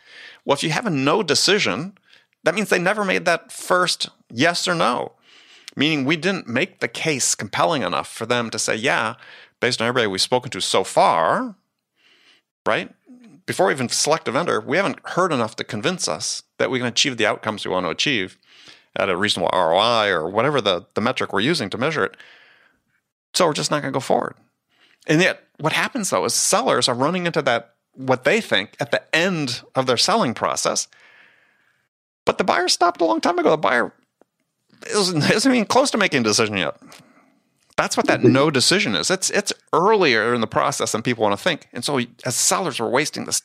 Well, 0.47 0.55
if 0.55 0.63
you 0.63 0.71
have 0.71 0.87
a 0.87 0.91
no 0.91 1.23
decision, 1.23 1.99
that 2.45 2.55
means 2.55 2.71
they 2.71 2.79
never 2.79 3.05
made 3.05 3.27
that 3.27 3.53
first 3.53 4.09
yes 4.33 4.67
or 4.67 4.75
no, 4.75 5.13
meaning 5.77 6.05
we 6.05 6.17
didn't 6.17 6.49
make 6.49 6.81
the 6.81 6.89
case 6.89 7.35
compelling 7.35 7.83
enough 7.83 8.09
for 8.09 8.27
them 8.27 8.51
to 8.51 8.59
say, 8.59 8.75
yeah, 8.75 9.15
based 9.61 9.81
on 9.81 9.89
everybody 9.89 10.07
we've 10.07 10.21
spoken 10.21 10.51
to 10.51 10.61
so 10.61 10.85
far, 10.85 11.57
right? 12.65 12.95
Before 13.47 13.67
we 13.67 13.73
even 13.73 13.89
select 13.89 14.27
a 14.29 14.33
vendor, 14.33 14.61
we 14.61 14.77
haven't 14.77 14.99
heard 15.11 15.33
enough 15.33 15.57
to 15.57 15.65
convince 15.65 16.09
us 16.09 16.43
that 16.59 16.71
we 16.71 16.79
can 16.79 16.89
achieve 16.89 17.17
the 17.17 17.27
outcomes 17.27 17.65
we 17.65 17.71
want 17.71 17.87
to 17.87 17.91
achieve 17.91 18.39
at 18.97 19.09
a 19.09 19.17
reasonable 19.17 19.51
ROI 19.53 20.09
or 20.11 20.29
whatever 20.29 20.61
the, 20.61 20.87
the 20.95 21.01
metric 21.01 21.33
we're 21.33 21.41
using 21.41 21.71
to 21.71 21.79
measure 21.79 22.05
it. 22.05 22.17
So 23.35 23.47
we're 23.47 23.53
just 23.53 23.71
not 23.71 23.83
going 23.83 23.93
to 23.93 23.97
go 23.97 24.01
forward. 24.01 24.35
And 25.07 25.21
yet, 25.21 25.45
what 25.59 25.75
happens 25.75 26.11
though 26.11 26.25
is 26.25 26.35
sellers 26.35 26.89
are 26.89 26.95
running 26.95 27.27
into 27.27 27.43
that, 27.43 27.75
what 27.93 28.25
they 28.25 28.41
think, 28.41 28.77
at 28.81 28.91
the 28.91 29.03
end 29.15 29.63
of 29.75 29.87
their 29.87 29.97
selling 29.97 30.35
process 30.35 30.89
but 32.27 32.37
the 32.39 32.45
buyer 32.45 32.69
stopped 32.69 33.01
a 33.01 33.05
long 33.07 33.23
time 33.23 33.39
ago. 33.39 33.51
The 33.51 33.57
buyer 33.57 33.95
isn't, 34.91 35.31
isn't 35.31 35.53
even 35.53 35.67
close 35.67 35.91
to 35.93 35.99
making 35.99 36.21
a 36.21 36.25
decision 36.25 36.57
yet. 36.57 36.77
That's 37.77 37.97
what 37.97 38.07
that 38.07 38.23
no 38.23 38.51
decision 38.51 38.95
is. 38.95 39.11
It's 39.11 39.29
it's 39.31 39.53
earlier 39.73 40.33
in 40.33 40.41
the 40.41 40.47
process 40.47 40.93
than 40.93 41.03
people 41.03 41.23
want 41.23 41.39
to 41.39 41.43
think. 41.43 41.69
And 41.75 41.85
so 41.85 42.01
as 42.25 42.35
sellers, 42.35 42.81
we're 42.81 42.89
wasting 42.89 43.27
this 43.27 43.43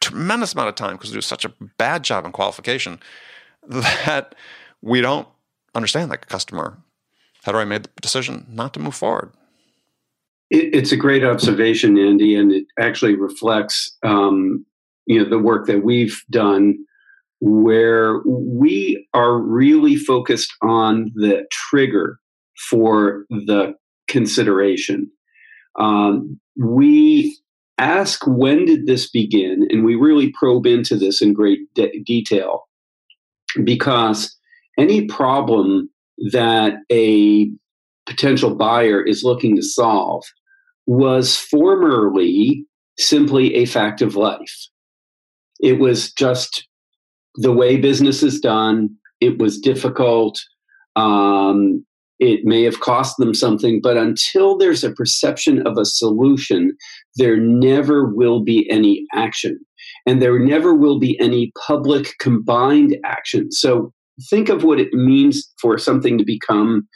tremendous 0.00 0.52
amount 0.52 0.68
of 0.68 0.74
time 0.74 0.96
because 0.96 1.10
we 1.10 1.14
do 1.14 1.20
such 1.20 1.44
a 1.44 1.52
bad 1.76 2.02
job 2.02 2.24
in 2.24 2.32
qualification 2.32 2.98
that 3.68 4.34
we 4.82 5.00
don't 5.00 5.28
understand 5.74 6.10
like 6.10 6.24
a 6.24 6.28
customer. 6.28 6.78
How 7.44 7.52
do 7.52 7.58
I 7.58 7.64
make 7.64 7.84
the 7.84 7.90
decision 8.00 8.46
not 8.50 8.74
to 8.74 8.80
move 8.80 8.96
forward? 8.96 9.32
It, 10.50 10.74
it's 10.74 10.92
a 10.92 10.96
great 10.96 11.24
observation, 11.24 11.96
Andy, 11.98 12.34
and 12.34 12.50
it 12.52 12.66
actually 12.80 13.14
reflects 13.14 13.96
um, 14.02 14.66
you 15.06 15.22
know 15.22 15.28
the 15.28 15.38
work 15.38 15.66
that 15.66 15.84
we've 15.84 16.22
done 16.30 16.84
where 17.40 18.20
we 18.26 19.06
are 19.14 19.38
really 19.38 19.96
focused 19.96 20.52
on 20.62 21.12
the 21.14 21.46
trigger 21.52 22.18
for 22.70 23.24
the 23.30 23.74
consideration. 24.08 25.10
Um, 25.78 26.40
we 26.56 27.38
ask 27.78 28.26
when 28.26 28.64
did 28.64 28.86
this 28.86 29.08
begin, 29.08 29.66
and 29.70 29.84
we 29.84 29.94
really 29.94 30.32
probe 30.32 30.66
into 30.66 30.96
this 30.96 31.22
in 31.22 31.32
great 31.32 31.60
de- 31.74 32.02
detail 32.04 32.64
because 33.64 34.36
any 34.76 35.06
problem 35.06 35.88
that 36.32 36.74
a 36.90 37.48
potential 38.06 38.54
buyer 38.54 39.02
is 39.02 39.22
looking 39.22 39.54
to 39.56 39.62
solve 39.62 40.24
was 40.86 41.36
formerly 41.36 42.64
simply 42.98 43.54
a 43.54 43.66
fact 43.66 44.02
of 44.02 44.16
life. 44.16 44.68
It 45.60 45.78
was 45.78 46.12
just 46.12 46.67
the 47.36 47.52
way 47.52 47.76
business 47.76 48.22
is 48.22 48.40
done. 48.40 48.90
It 49.20 49.38
was 49.38 49.58
difficult. 49.58 50.40
Um, 50.96 51.84
it 52.18 52.44
may 52.44 52.64
have 52.64 52.80
cost 52.80 53.16
them 53.18 53.32
something, 53.32 53.80
but 53.80 53.96
until 53.96 54.56
there's 54.56 54.82
a 54.82 54.92
perception 54.92 55.64
of 55.66 55.78
a 55.78 55.84
solution, 55.84 56.76
there 57.16 57.36
never 57.36 58.06
will 58.06 58.42
be 58.42 58.68
any 58.70 59.06
action. 59.14 59.58
And 60.06 60.20
there 60.20 60.38
never 60.38 60.74
will 60.74 60.98
be 60.98 61.18
any 61.20 61.52
public 61.66 62.14
combined 62.18 62.96
action. 63.04 63.52
So 63.52 63.92
think 64.28 64.48
of 64.48 64.64
what 64.64 64.80
it 64.80 64.92
means 64.92 65.48
for 65.60 65.78
something 65.78 66.18
to 66.18 66.24
become 66.24 66.88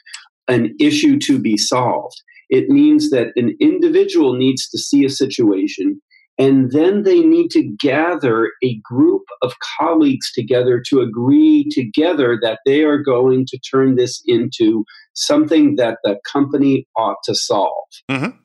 an 0.48 0.74
issue 0.80 1.18
to 1.20 1.38
be 1.38 1.56
solved. 1.56 2.20
It 2.50 2.68
means 2.68 3.10
that 3.10 3.28
an 3.36 3.56
individual 3.60 4.34
needs 4.34 4.68
to 4.70 4.78
see 4.78 5.04
a 5.04 5.10
situation 5.10 6.02
and 6.38 6.72
then 6.72 7.02
they 7.02 7.20
need 7.20 7.50
to 7.50 7.62
gather 7.78 8.50
a 8.64 8.80
group 8.82 9.22
of 9.42 9.54
colleagues 9.78 10.32
together 10.32 10.82
to 10.88 11.00
agree 11.00 11.68
together 11.70 12.38
that 12.42 12.60
they 12.64 12.82
are 12.82 12.98
going 12.98 13.46
to 13.46 13.58
turn 13.58 13.96
this 13.96 14.22
into 14.26 14.84
something 15.14 15.76
that 15.76 15.98
the 16.04 16.18
company 16.30 16.86
ought 16.96 17.18
to 17.24 17.34
solve. 17.34 17.86
Mm-hmm. 18.10 18.38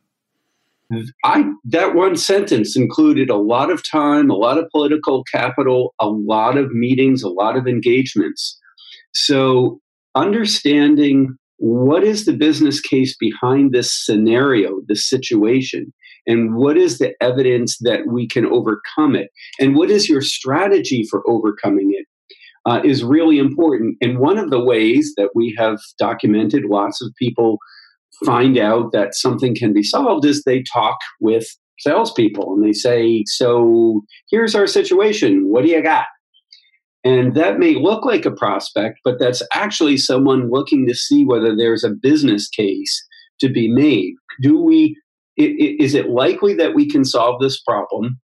I 1.26 1.52
that 1.66 1.96
one 1.96 2.16
sentence 2.16 2.78
included 2.78 3.30
a 3.30 3.36
lot 3.36 3.70
of 3.70 3.88
time, 3.90 4.30
a 4.30 4.36
lot 4.36 4.58
of 4.58 4.70
political 4.70 5.24
capital, 5.26 5.94
a 6.00 6.08
lot 6.08 6.58
of 6.58 6.72
meetings, 6.72 7.24
a 7.24 7.30
lot 7.30 7.58
of 7.58 7.68
engagements. 7.68 8.58
So 9.14 9.82
understanding 10.16 11.38
what 11.58 12.04
is 12.04 12.26
the 12.26 12.34
business 12.34 12.80
case 12.80 13.16
behind 13.18 13.74
this 13.74 13.92
scenario, 13.92 14.82
this 14.88 15.10
situation, 15.10 15.92
and 16.28 16.56
what 16.56 16.78
is 16.78 17.00
the 17.00 17.14
evidence 17.22 17.78
that 17.80 18.08
we 18.08 18.28
can 18.28 18.46
overcome 18.46 19.16
it? 19.16 19.30
And 19.60 19.76
what 19.76 19.90
is 19.90 20.10
your 20.10 20.22
strategy 20.22 21.08
for 21.10 21.24
overcoming 21.28 21.94
it 21.94 22.06
uh, 22.68 22.82
is 22.84 23.04
really 23.04 23.40
important. 23.40 23.98
And 24.02 24.20
one 24.20 24.38
of 24.38 24.50
the 24.50 24.64
ways 24.64 25.14
that 25.16 25.30
we 25.34 25.56
have 25.58 25.80
documented 25.98 26.66
lots 26.66 27.02
of 27.02 27.14
people 27.18 27.58
find 28.26 28.58
out 28.58 28.92
that 28.92 29.16
something 29.16 29.56
can 29.56 29.74
be 29.74 29.84
solved 29.84 30.26
is 30.26 30.44
they 30.44 30.64
talk 30.64 30.98
with 31.22 31.48
salespeople 31.80 32.54
and 32.54 32.66
they 32.66 32.74
say 32.74 33.24
so 33.28 34.02
here's 34.30 34.56
our 34.56 34.68
situation. 34.68 35.48
What 35.48 35.64
do 35.64 35.70
you 35.70 35.82
got? 35.82 36.06
And 37.04 37.36
that 37.36 37.60
may 37.60 37.76
look 37.76 38.04
like 38.04 38.26
a 38.26 38.32
prospect 38.32 39.00
but 39.06 39.20
that's 39.20 39.44
actually 39.54 39.98
someone 39.98 40.50
looking 40.50 40.88
to 40.88 40.96
see 40.96 41.24
whether 41.24 41.56
there's 41.56 41.84
a 41.84 41.92
business 41.92 42.50
case 42.50 43.06
to 43.40 43.50
be 43.50 43.70
made. 43.70 44.16
Do 44.42 44.60
we 44.60 44.98
is 45.38 45.94
it 45.94 46.10
likely 46.10 46.54
that 46.56 46.74
we 46.74 46.90
can 46.90 47.06
solve 47.06 47.40
this 47.42 47.62
problem 47.62 48.20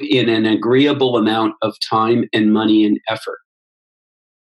in 0.00 0.28
an 0.28 0.46
agreeable 0.46 1.16
amount 1.16 1.54
of 1.62 1.74
time 1.88 2.24
and 2.32 2.52
money 2.52 2.84
and 2.84 2.98
effort? 3.08 3.38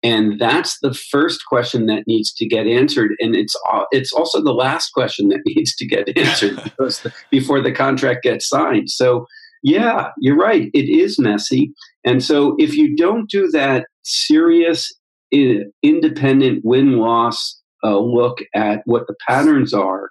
and 0.03 0.37
that's 0.37 0.79
the 0.81 0.93
first 0.93 1.45
question 1.45 1.85
that 1.85 2.05
needs 2.05 2.33
to 2.33 2.45
get 2.45 2.67
answered 2.67 3.13
and 3.19 3.35
it's 3.35 3.55
it's 3.91 4.13
also 4.13 4.43
the 4.43 4.53
last 4.53 4.89
question 4.91 5.29
that 5.29 5.39
needs 5.45 5.75
to 5.75 5.87
get 5.87 6.15
answered 6.17 6.57
the, 6.77 7.13
before 7.31 7.61
the 7.61 7.71
contract 7.71 8.23
gets 8.23 8.47
signed 8.47 8.89
so 8.89 9.25
yeah 9.63 10.09
you're 10.19 10.37
right 10.37 10.69
it 10.73 10.89
is 10.89 11.17
messy 11.17 11.73
and 12.03 12.23
so 12.23 12.55
if 12.59 12.75
you 12.75 12.95
don't 12.95 13.29
do 13.29 13.47
that 13.49 13.87
serious 14.03 14.93
independent 15.81 16.63
win 16.63 16.97
loss 16.97 17.59
uh, 17.83 17.97
look 17.97 18.39
at 18.53 18.81
what 18.85 19.07
the 19.07 19.15
patterns 19.27 19.73
are 19.73 20.09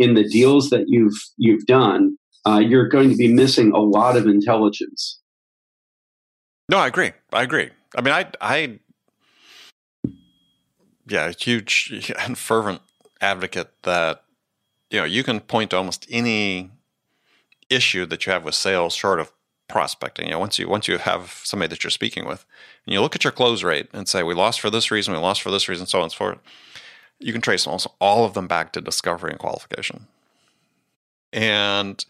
in 0.00 0.14
the 0.14 0.24
deals 0.24 0.70
that 0.70 0.84
you've 0.88 1.18
you've 1.36 1.64
done 1.66 2.16
uh, 2.46 2.58
you're 2.58 2.88
going 2.88 3.10
to 3.10 3.16
be 3.16 3.32
missing 3.32 3.70
a 3.72 3.78
lot 3.78 4.16
of 4.16 4.26
intelligence 4.26 5.20
no 6.68 6.78
i 6.78 6.88
agree 6.88 7.12
i 7.32 7.42
agree 7.42 7.70
i 7.96 8.00
mean 8.00 8.12
i 8.12 8.26
i 8.40 8.78
yeah, 11.10 11.32
huge 11.38 12.12
and 12.18 12.38
fervent 12.38 12.80
advocate 13.20 13.70
that 13.82 14.22
you 14.90 14.98
know 14.98 15.04
you 15.04 15.22
can 15.22 15.40
point 15.40 15.70
to 15.70 15.76
almost 15.76 16.06
any 16.08 16.70
issue 17.68 18.06
that 18.06 18.24
you 18.24 18.32
have 18.32 18.44
with 18.44 18.54
sales 18.54 18.94
short 18.94 19.20
of 19.20 19.32
prospecting. 19.68 20.26
You 20.26 20.32
know, 20.32 20.38
once 20.38 20.58
you 20.58 20.68
once 20.68 20.88
you 20.88 20.98
have 20.98 21.40
somebody 21.44 21.68
that 21.68 21.84
you're 21.84 21.90
speaking 21.90 22.26
with, 22.26 22.46
and 22.86 22.94
you 22.94 23.00
look 23.00 23.14
at 23.14 23.24
your 23.24 23.32
close 23.32 23.62
rate 23.62 23.88
and 23.92 24.08
say, 24.08 24.22
"We 24.22 24.34
lost 24.34 24.60
for 24.60 24.70
this 24.70 24.90
reason, 24.90 25.12
we 25.12 25.20
lost 25.20 25.42
for 25.42 25.50
this 25.50 25.68
reason," 25.68 25.86
so 25.86 25.98
on 25.98 26.04
and 26.04 26.12
so 26.12 26.16
forth. 26.16 26.38
You 27.20 27.32
can 27.32 27.42
trace 27.42 27.66
almost 27.66 27.86
all 28.00 28.24
of 28.24 28.34
them 28.34 28.48
back 28.48 28.72
to 28.72 28.80
discovery 28.80 29.30
and 29.30 29.38
qualification, 29.38 30.06
and 31.32 32.04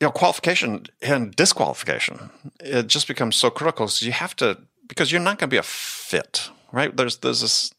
you 0.00 0.06
know, 0.06 0.12
qualification 0.12 0.86
and 1.00 1.34
disqualification. 1.34 2.30
It 2.60 2.88
just 2.88 3.08
becomes 3.08 3.36
so 3.36 3.48
critical. 3.48 3.88
So 3.88 4.04
you 4.04 4.12
have 4.12 4.36
to 4.36 4.58
because 4.88 5.10
you're 5.10 5.20
not 5.20 5.38
going 5.38 5.48
to 5.48 5.54
be 5.54 5.58
a 5.58 5.62
fit 5.62 6.50
right? 6.72 6.96
There's 6.96 7.18
there's 7.18 7.40
this 7.40 7.72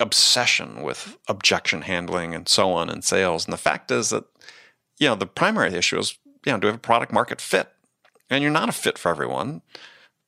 obsession 0.00 0.82
with 0.82 1.16
objection 1.28 1.82
handling 1.82 2.34
and 2.34 2.48
so 2.48 2.72
on 2.72 2.90
in 2.90 3.02
sales, 3.02 3.44
and 3.44 3.52
the 3.52 3.58
fact 3.58 3.90
is 3.90 4.10
that 4.10 4.24
you 4.98 5.08
know 5.08 5.14
the 5.14 5.26
primary 5.26 5.74
issue 5.74 5.98
is 5.98 6.18
you 6.46 6.52
know 6.52 6.58
do 6.58 6.66
we 6.66 6.70
have 6.70 6.76
a 6.76 6.78
product 6.78 7.12
market 7.12 7.40
fit, 7.40 7.70
and 8.30 8.42
you're 8.42 8.52
not 8.52 8.68
a 8.68 8.72
fit 8.72 8.98
for 8.98 9.10
everyone. 9.10 9.62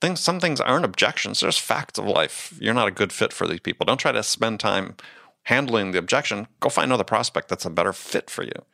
Things 0.00 0.20
some 0.20 0.40
things 0.40 0.61
aren't 0.61 0.85
objections; 0.85 1.40
there's 1.40 1.59
facts 1.59 1.98
of 1.98 2.06
life. 2.06 2.56
You're 2.61 2.74
not 2.74 2.88
a 2.88 2.92
good 2.92 3.12
fit 3.12 3.32
for 3.32 3.46
these 3.46 3.61
people. 3.61 3.87
Don't 3.87 3.98
try 3.98 4.12
to 4.12 4.22
spend 4.22 4.61
time 4.61 4.96
handling 5.44 5.92
the 5.92 5.98
objection. 5.98 6.46
Go 6.61 6.68
find 6.68 6.87
another 6.87 7.04
prospect 7.04 7.48
that's 7.48 7.64
a 7.64 7.70
better 7.70 7.92
fit 7.92 8.28
for 8.28 8.42
you. 8.42 8.64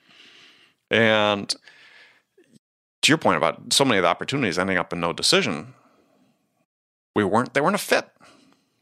And 0.91 1.55
to 3.03 3.11
your 3.11 3.19
point 3.19 3.37
about 3.37 3.73
so 3.73 3.85
many 3.85 3.99
of 3.99 4.03
the 4.03 4.09
opportunities 4.09 4.59
ending 4.59 4.79
up 4.79 4.93
in 4.93 5.01
no 5.01 5.13
decision, 5.13 5.75
we 7.15 7.25
weren't 7.25 7.55
they 7.55 7.61
weren't 7.61 7.77
a 7.77 7.79
fit 7.79 8.09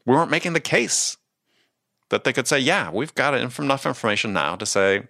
we 0.05 0.15
weren't 0.15 0.31
making 0.31 0.53
the 0.53 0.59
case 0.59 1.17
that 2.09 2.23
they 2.23 2.33
could 2.33 2.47
say, 2.47 2.59
yeah, 2.59 2.89
we've 2.89 3.15
got 3.15 3.33
enough 3.33 3.85
information 3.85 4.33
now 4.33 4.55
to 4.55 4.65
say 4.65 5.03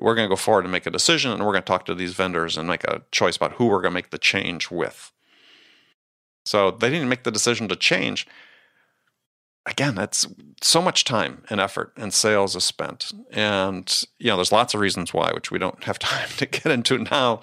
we're 0.00 0.14
going 0.14 0.26
to 0.26 0.32
go 0.32 0.36
forward 0.36 0.64
and 0.64 0.72
make 0.72 0.86
a 0.86 0.90
decision 0.90 1.32
and 1.32 1.44
we're 1.44 1.52
going 1.52 1.62
to 1.62 1.66
talk 1.66 1.84
to 1.86 1.94
these 1.94 2.14
vendors 2.14 2.56
and 2.56 2.68
make 2.68 2.84
a 2.84 3.02
choice 3.10 3.36
about 3.36 3.52
who 3.52 3.66
we're 3.66 3.82
going 3.82 3.92
to 3.92 3.94
make 3.94 4.10
the 4.10 4.18
change 4.18 4.70
with. 4.70 5.12
So 6.48 6.70
they 6.70 6.88
didn't 6.88 7.10
make 7.10 7.24
the 7.24 7.30
decision 7.30 7.68
to 7.68 7.76
change. 7.76 8.26
Again, 9.66 9.94
that's 9.94 10.26
so 10.62 10.80
much 10.80 11.04
time 11.04 11.44
and 11.50 11.60
effort 11.60 11.92
and 11.94 12.14
sales 12.14 12.56
is 12.56 12.64
spent. 12.64 13.12
And, 13.30 14.04
you 14.18 14.28
know, 14.28 14.36
there's 14.36 14.50
lots 14.50 14.72
of 14.72 14.80
reasons 14.80 15.12
why, 15.12 15.30
which 15.34 15.50
we 15.50 15.58
don't 15.58 15.84
have 15.84 15.98
time 15.98 16.30
to 16.38 16.46
get 16.46 16.72
into 16.72 16.96
now, 16.96 17.42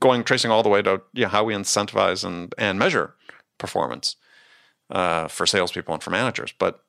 going 0.00 0.24
tracing 0.24 0.50
all 0.50 0.64
the 0.64 0.68
way 0.68 0.82
to 0.82 1.00
you 1.12 1.22
know, 1.22 1.28
how 1.28 1.44
we 1.44 1.54
incentivize 1.54 2.24
and, 2.24 2.52
and 2.58 2.76
measure 2.76 3.14
performance 3.56 4.16
uh, 4.90 5.28
for 5.28 5.46
salespeople 5.46 5.94
and 5.94 6.02
for 6.02 6.10
managers. 6.10 6.52
But 6.58 6.82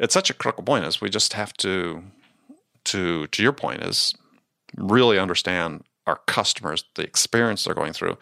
it's 0.00 0.14
such 0.14 0.30
a 0.30 0.34
critical 0.34 0.64
point 0.64 0.84
is 0.84 1.00
we 1.00 1.10
just 1.10 1.34
have 1.34 1.52
to 1.58 2.02
to 2.86 3.28
to 3.28 3.42
your 3.42 3.52
point 3.52 3.82
is 3.82 4.14
really 4.76 5.16
understand 5.16 5.84
our 6.08 6.16
customers, 6.26 6.82
the 6.96 7.02
experience 7.02 7.62
they're 7.62 7.74
going 7.74 7.92
through. 7.92 8.18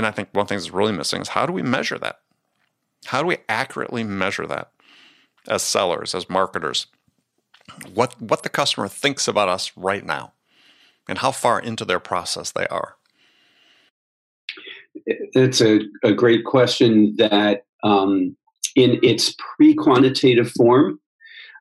And 0.00 0.06
I 0.06 0.12
think 0.12 0.30
one 0.32 0.46
thing 0.46 0.56
that's 0.56 0.70
really 0.70 0.92
missing 0.92 1.20
is 1.20 1.28
how 1.28 1.44
do 1.44 1.52
we 1.52 1.60
measure 1.60 1.98
that? 1.98 2.20
How 3.04 3.20
do 3.20 3.26
we 3.26 3.36
accurately 3.50 4.02
measure 4.02 4.46
that 4.46 4.70
as 5.46 5.62
sellers, 5.62 6.14
as 6.14 6.30
marketers? 6.30 6.86
What 7.92 8.18
what 8.18 8.42
the 8.42 8.48
customer 8.48 8.88
thinks 8.88 9.28
about 9.28 9.50
us 9.50 9.72
right 9.76 10.02
now 10.02 10.32
and 11.06 11.18
how 11.18 11.32
far 11.32 11.60
into 11.60 11.84
their 11.84 12.00
process 12.00 12.52
they 12.52 12.66
are. 12.68 12.96
It's 15.04 15.60
a, 15.60 15.80
a 16.02 16.14
great 16.14 16.46
question 16.46 17.14
that 17.18 17.64
um, 17.82 18.34
in 18.76 18.98
its 19.02 19.34
pre 19.36 19.74
quantitative 19.74 20.50
form 20.52 20.98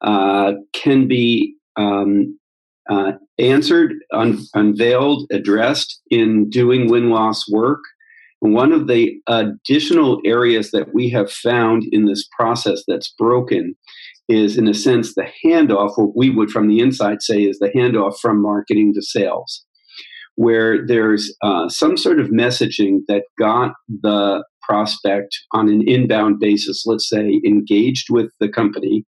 uh, 0.02 0.54
can 0.72 1.10
be 1.10 1.56
um, 1.76 2.40
uh, 2.90 3.14
answered, 3.38 3.96
un- 4.14 4.46
unveiled, 4.54 5.28
addressed 5.30 6.00
in 6.10 6.50
doing 6.50 6.90
win 6.90 7.10
loss 7.10 7.50
work. 7.50 7.82
One 8.42 8.72
of 8.72 8.88
the 8.88 9.16
additional 9.28 10.22
areas 10.26 10.72
that 10.72 10.94
we 10.94 11.10
have 11.10 11.30
found 11.30 11.84
in 11.92 12.06
this 12.06 12.28
process 12.38 12.84
that's 12.88 13.14
broken 13.18 13.76
is, 14.30 14.58
in 14.58 14.68
a 14.68 14.74
sense, 14.74 15.16
the 15.16 15.28
handoff, 15.44 15.94
what 15.98 16.16
we 16.16 16.30
would 16.30 16.50
from 16.50 16.68
the 16.68 16.80
inside 16.80 17.22
say 17.22 17.44
is 17.44 17.60
the 17.60 17.72
handoff 17.76 18.18
from 18.20 18.42
marketing 18.42 18.94
to 18.94 19.02
sales, 19.02 19.66
where 20.36 20.86
there's 20.86 21.36
uh, 21.42 21.68
some 21.68 21.98
sort 21.98 22.20
of 22.20 22.28
messaging 22.28 23.00
that 23.08 23.24
got 23.38 23.74
the 23.90 24.44
prospect 24.62 25.38
on 25.54 25.68
an 25.68 25.86
inbound 25.88 26.40
basis, 26.40 26.86
let's 26.86 27.10
say, 27.10 27.42
engaged 27.46 28.08
with 28.10 28.32
the 28.40 28.48
company. 28.48 29.04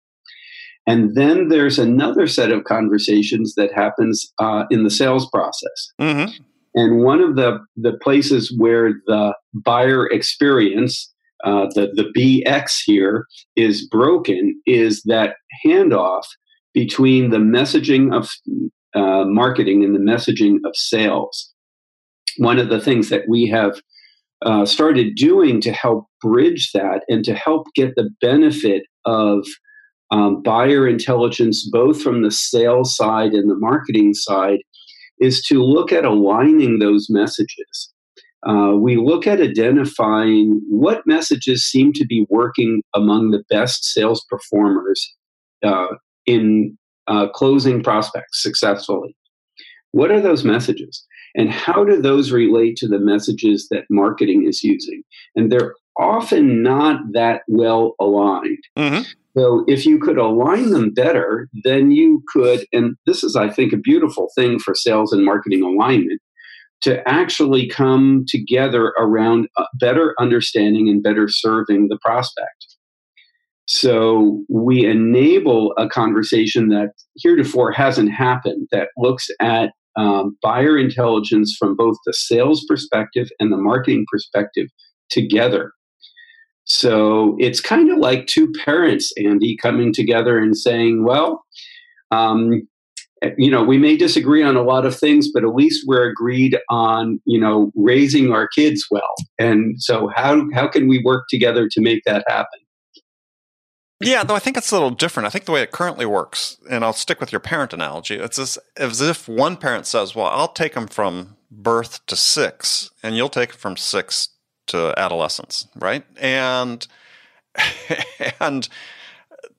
And 0.88 1.14
then 1.14 1.50
there's 1.50 1.78
another 1.78 2.26
set 2.26 2.52
of 2.52 2.64
conversations 2.64 3.54
that 3.56 3.72
happens 3.74 4.34
uh, 4.40 4.64
in 4.72 4.86
the 4.86 4.90
sales 4.90 5.30
process. 5.30 5.92
Mm-hmm. 6.02 6.44
And 6.80 7.04
one 7.04 7.20
of 7.20 7.36
the, 7.36 7.60
the 7.76 7.98
places 8.02 8.56
where 8.58 8.94
the 9.06 9.34
buyer 9.54 10.08
experience, 10.08 11.14
uh, 11.44 11.68
the, 11.76 11.92
the 11.94 12.10
BX 12.16 12.84
here, 12.86 13.26
is 13.58 13.86
broken 13.86 14.62
is 14.66 15.04
that 15.04 15.36
handoff 15.66 16.24
between 16.74 17.32
the 17.32 17.38
messaging 17.38 18.16
of 18.16 18.30
uh, 18.96 19.26
marketing 19.26 19.84
and 19.84 19.94
the 19.94 20.00
messaging 20.00 20.60
of 20.64 20.74
sales. 20.74 21.52
One 22.38 22.60
of 22.60 22.70
the 22.70 22.80
things 22.80 23.10
that 23.10 23.28
we 23.28 23.46
have 23.48 23.82
uh, 24.46 24.66
started 24.66 25.16
doing 25.16 25.60
to 25.60 25.74
help 25.74 26.06
bridge 26.22 26.72
that 26.74 27.04
and 27.10 27.26
to 27.26 27.36
help 27.36 27.68
get 27.76 27.96
the 27.96 28.10
benefit 28.22 28.84
of 29.04 29.46
um, 30.12 30.42
buyer 30.44 30.88
intelligence, 30.88 31.70
both 31.70 32.02
from 32.02 32.22
the 32.22 32.32
sales 32.32 32.96
side 32.96 33.34
and 33.34 33.50
the 33.50 33.58
marketing 33.58 34.14
side, 34.14 34.60
is 35.20 35.42
to 35.44 35.64
look 35.64 35.92
at 35.92 36.06
aligning 36.06 36.80
those 36.80 37.08
messages. 37.10 37.94
Uh, 38.48 38.74
we 38.76 38.96
look 38.96 39.28
at 39.28 39.42
identifying 39.42 40.62
what 40.70 41.06
messages 41.06 41.64
seem 41.64 41.92
to 41.94 42.06
be 42.06 42.26
working 42.30 42.82
among 42.96 43.32
the 43.32 43.44
best 43.50 43.86
sales 43.86 44.26
performers 44.30 45.14
uh, 45.64 45.88
in 46.26 46.78
uh, 47.08 47.28
closing 47.30 47.84
prospects 47.84 48.42
successfully. 48.42 49.16
What 49.92 50.12
are 50.12 50.22
those 50.22 50.46
messages? 50.46 51.06
And 51.36 51.52
how 51.52 51.84
do 51.84 52.02
those 52.02 52.32
relate 52.32 52.76
to 52.78 52.88
the 52.88 53.00
messages 53.00 53.68
that 53.70 53.86
marketing 53.90 54.46
is 54.48 54.64
using? 54.64 55.04
And 55.36 55.52
they're 55.52 55.76
often 56.00 56.64
not 56.64 57.02
that 57.14 57.42
well 57.48 57.96
aligned. 58.00 58.64
Mm-hmm. 58.78 59.04
So 59.38 59.64
if 59.68 59.86
you 59.86 60.00
could 60.00 60.18
align 60.18 60.72
them 60.72 60.92
better, 60.92 61.50
then 61.64 61.92
you 61.92 62.24
could, 62.34 62.66
and 62.74 62.96
this 63.06 63.24
is, 63.24 63.36
I 63.36 63.50
think, 63.50 63.74
a 63.74 63.78
beautiful 63.78 64.30
thing 64.36 64.60
for 64.60 64.74
sales 64.74 65.14
and 65.14 65.24
marketing 65.24 65.64
alignment, 65.64 66.22
to 66.82 67.08
actually 67.08 67.68
come 67.68 68.26
together 68.28 68.94
around 68.98 69.48
better 69.80 70.16
understanding 70.20 70.88
and 70.90 71.04
better 71.04 71.28
serving 71.28 71.90
the 71.90 72.00
prospect. 72.02 72.78
So 73.66 74.44
we 74.50 74.86
enable 74.86 75.74
a 75.78 75.88
conversation 75.88 76.70
that 76.70 76.94
heretofore 77.18 77.72
hasn't 77.72 78.12
happened 78.12 78.68
that 78.72 78.88
looks 78.98 79.28
at 79.40 79.74
um, 79.96 80.38
buyer 80.42 80.78
intelligence 80.78 81.56
from 81.60 81.76
both 81.76 81.98
the 82.06 82.14
sales 82.14 82.66
perspective 82.68 83.30
and 83.40 83.52
the 83.52 83.58
marketing 83.58 84.06
perspective 84.12 84.68
together. 85.12 85.74
So 86.70 87.36
it's 87.40 87.60
kind 87.60 87.92
of 87.92 87.98
like 87.98 88.28
two 88.28 88.52
parents, 88.64 89.12
Andy, 89.18 89.58
coming 89.58 89.92
together 89.92 90.38
and 90.38 90.56
saying, 90.56 91.04
well, 91.04 91.44
um, 92.12 92.68
you 93.38 93.52
know, 93.52 93.64
we 93.64 93.78
may 93.78 93.98
disagree 93.98 94.44
on 94.44 94.56
a 94.56 94.62
lot 94.62 94.86
of 94.86 94.98
things, 94.98 95.30
but 95.32 95.44
at 95.44 95.56
least 95.56 95.86
we're 95.88 96.10
agreed 96.10 96.58
on, 96.70 97.20
you 97.26 97.40
know, 97.40 97.72
raising 97.76 98.32
our 98.32 98.48
kids 98.48 98.86
well. 98.90 99.14
And 99.38 99.82
so 99.82 100.10
how, 100.16 100.48
how 100.54 100.68
can 100.68 100.88
we 100.88 101.02
work 101.04 101.26
together 101.30 101.68
to 101.70 101.82
make 101.82 102.04
that 102.06 102.24
happen? 102.28 102.60
Yeah, 104.02 104.24
though 104.24 104.36
I 104.36 104.40
think 104.40 104.56
it's 104.56 104.72
a 104.72 104.76
little 104.76 104.92
different. 104.92 105.28
I 105.28 105.30
think 105.30 105.44
the 105.44 105.52
way 105.52 105.62
it 105.62 105.72
currently 105.72 106.06
works, 106.06 106.58
and 106.70 106.86
I'll 106.86 106.94
stick 106.94 107.20
with 107.20 107.34
your 107.34 107.42
parent 107.42 107.74
analogy, 107.74 108.16
it's 108.16 108.40
as, 108.40 108.58
as 108.78 109.02
if 109.02 109.28
one 109.28 109.58
parent 109.58 109.86
says, 109.86 110.16
Well, 110.16 110.28
I'll 110.28 110.54
take 110.54 110.74
them 110.76 110.88
from 110.88 111.36
birth 111.52 112.06
to 112.06 112.16
six, 112.16 112.92
and 113.04 113.18
you'll 113.18 113.28
take 113.28 113.50
them 113.50 113.60
from 113.60 113.76
six 113.76 114.30
to 114.70 114.94
adolescence, 114.98 115.68
right? 115.76 116.04
And 116.18 116.86
and 118.40 118.68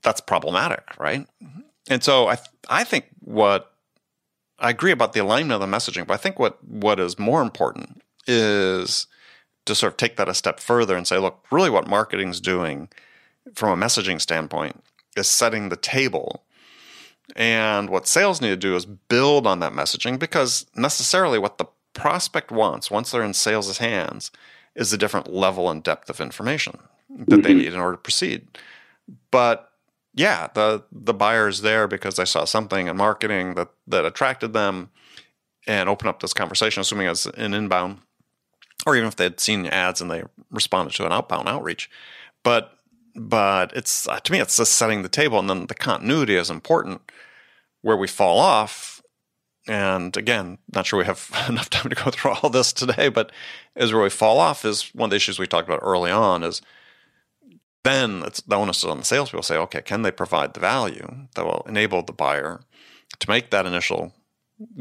that's 0.02 0.20
problematic, 0.20 0.84
right? 0.98 1.26
And 1.88 2.02
so 2.02 2.28
I 2.28 2.38
I 2.68 2.84
think 2.84 3.06
what 3.20 3.72
I 4.58 4.70
agree 4.70 4.92
about 4.92 5.12
the 5.12 5.20
alignment 5.20 5.62
of 5.62 5.68
the 5.68 5.76
messaging, 5.76 6.06
but 6.06 6.14
I 6.14 6.18
think 6.18 6.38
what 6.38 6.62
what 6.64 7.00
is 7.00 7.18
more 7.18 7.42
important 7.42 8.02
is 8.26 9.06
to 9.66 9.74
sort 9.74 9.92
of 9.92 9.96
take 9.96 10.16
that 10.16 10.28
a 10.28 10.34
step 10.34 10.60
further 10.60 10.96
and 10.96 11.06
say, 11.06 11.18
look, 11.18 11.44
really 11.50 11.70
what 11.70 11.86
marketing's 11.86 12.40
doing 12.40 12.88
from 13.54 13.80
a 13.80 13.84
messaging 13.84 14.20
standpoint 14.20 14.82
is 15.16 15.28
setting 15.28 15.68
the 15.68 15.76
table. 15.76 16.44
And 17.36 17.88
what 17.90 18.08
sales 18.08 18.40
need 18.40 18.48
to 18.48 18.56
do 18.56 18.74
is 18.74 18.86
build 18.86 19.46
on 19.46 19.60
that 19.60 19.72
messaging 19.72 20.18
because 20.18 20.66
necessarily 20.74 21.38
what 21.38 21.58
the 21.58 21.66
prospect 21.92 22.50
wants 22.50 22.90
once 22.90 23.10
they're 23.10 23.22
in 23.22 23.34
sales' 23.34 23.78
hands 23.78 24.30
is 24.80 24.92
a 24.92 24.98
different 24.98 25.32
level 25.32 25.70
and 25.70 25.84
depth 25.84 26.08
of 26.10 26.20
information 26.20 26.78
that 27.10 27.28
mm-hmm. 27.28 27.42
they 27.42 27.54
need 27.54 27.72
in 27.72 27.78
order 27.78 27.96
to 27.96 28.02
proceed. 28.02 28.48
But 29.30 29.70
yeah, 30.14 30.48
the 30.54 30.82
the 30.90 31.14
buyer's 31.14 31.60
there 31.60 31.86
because 31.86 32.16
they 32.16 32.24
saw 32.24 32.44
something 32.44 32.88
in 32.88 32.96
marketing 32.96 33.54
that 33.54 33.68
that 33.86 34.04
attracted 34.04 34.54
them 34.54 34.90
and 35.66 35.88
open 35.88 36.08
up 36.08 36.20
this 36.20 36.32
conversation, 36.32 36.80
assuming 36.80 37.06
it's 37.06 37.26
an 37.26 37.54
inbound, 37.54 37.98
or 38.86 38.96
even 38.96 39.06
if 39.06 39.16
they 39.16 39.24
had 39.24 39.38
seen 39.38 39.66
ads 39.66 40.00
and 40.00 40.10
they 40.10 40.24
responded 40.50 40.94
to 40.94 41.06
an 41.06 41.12
outbound 41.12 41.46
outreach. 41.48 41.90
But 42.42 42.72
but 43.14 43.76
it's 43.76 44.08
uh, 44.08 44.18
to 44.18 44.32
me 44.32 44.40
it's 44.40 44.56
just 44.56 44.74
setting 44.74 45.02
the 45.02 45.08
table, 45.08 45.38
and 45.38 45.50
then 45.50 45.66
the 45.66 45.74
continuity 45.74 46.36
is 46.36 46.50
important. 46.50 47.02
Where 47.82 47.96
we 47.96 48.08
fall 48.08 48.38
off, 48.38 48.99
and 49.70 50.16
again, 50.16 50.58
not 50.74 50.84
sure 50.84 50.98
we 50.98 51.04
have 51.04 51.30
enough 51.48 51.70
time 51.70 51.88
to 51.88 51.94
go 51.94 52.10
through 52.10 52.32
all 52.32 52.50
this 52.50 52.72
today, 52.72 53.08
but 53.08 53.30
is 53.76 53.92
where 53.92 54.02
we 54.02 54.10
fall 54.10 54.40
off 54.40 54.64
is 54.64 54.92
one 54.94 55.06
of 55.06 55.10
the 55.10 55.16
issues 55.16 55.38
we 55.38 55.46
talked 55.46 55.68
about 55.68 55.78
early 55.80 56.10
on. 56.10 56.42
Is 56.42 56.60
then 57.84 58.24
it's 58.26 58.40
the 58.40 58.56
onus 58.56 58.78
is 58.78 58.90
on 58.90 58.98
the 58.98 59.04
salespeople. 59.04 59.44
Say, 59.44 59.56
okay, 59.56 59.80
can 59.80 60.02
they 60.02 60.10
provide 60.10 60.54
the 60.54 60.60
value 60.60 61.28
that 61.36 61.44
will 61.44 61.64
enable 61.68 62.02
the 62.02 62.12
buyer 62.12 62.62
to 63.20 63.30
make 63.30 63.50
that 63.50 63.64
initial 63.64 64.12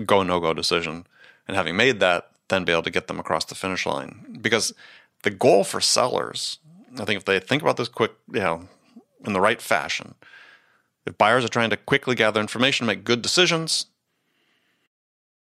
go 0.08 0.24
no 0.24 0.40
go 0.40 0.56
decision, 0.56 1.06
and 1.48 1.56
having 1.56 1.78
made 1.78 2.00
that, 2.00 2.32
then 2.48 2.64
be 2.64 2.72
able 2.72 2.82
to 2.82 2.90
get 2.90 3.08
them 3.08 3.20
across 3.20 3.46
the 3.46 3.54
finish 3.54 3.86
line. 3.86 4.40
Because 4.42 4.74
the 5.22 5.30
goal 5.30 5.64
for 5.64 5.80
sellers, 5.80 6.58
I 7.00 7.06
think, 7.06 7.20
if 7.20 7.26
they 7.26 7.40
think 7.40 7.62
about 7.62 7.78
this 7.78 7.90
quick, 7.90 8.14
you 8.34 8.40
know, 8.40 8.68
in 9.24 9.34
the 9.34 9.40
right 9.40 9.62
fashion, 9.62 10.16
if 11.06 11.16
buyers 11.16 11.46
are 11.46 11.50
trying 11.50 11.70
to 11.70 11.78
quickly 11.78 12.16
gather 12.16 12.42
information, 12.42 12.88
make 12.88 13.04
good 13.04 13.22
decisions, 13.22 13.86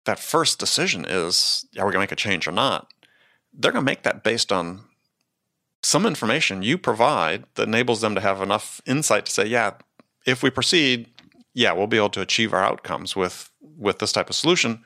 that 0.07 0.19
first 0.19 0.59
decision 0.59 1.05
is, 1.05 1.67
are 1.79 1.87
we 1.87 1.93
going 1.93 1.95
to 1.95 1.99
make 2.01 2.13
a 2.13 2.17
change 2.17 2.49
or 2.49 2.53
not? 2.53 2.93
They're 3.53 3.73
going 3.73 3.85
to 3.85 3.91
make 3.91 4.03
that 4.03 4.23
based 4.23 4.51
on 4.51 4.85
some 5.83 6.07
information 6.07 6.63
you 6.63 6.79
provide 6.79 7.45
that 7.55 7.69
enables 7.69 8.01
them 8.01 8.15
to 8.15 8.21
have 8.21 8.43
enough 8.43 8.81
insight 8.87 9.27
to 9.27 9.33
say, 9.33 9.47
yeah, 9.47 9.75
if 10.27 10.43
we 10.43 10.51
proceed, 10.51 11.09
yeah, 11.55 11.73
we'll 11.73 11.87
be 11.87 11.97
able 11.97 12.11
to 12.11 12.21
achieve 12.21 12.53
our 12.53 12.63
outcomes 12.63 13.15
with 13.15 13.51
with 13.79 13.99
this 13.99 14.13
type 14.13 14.31
of 14.31 14.35
solution. 14.35 14.83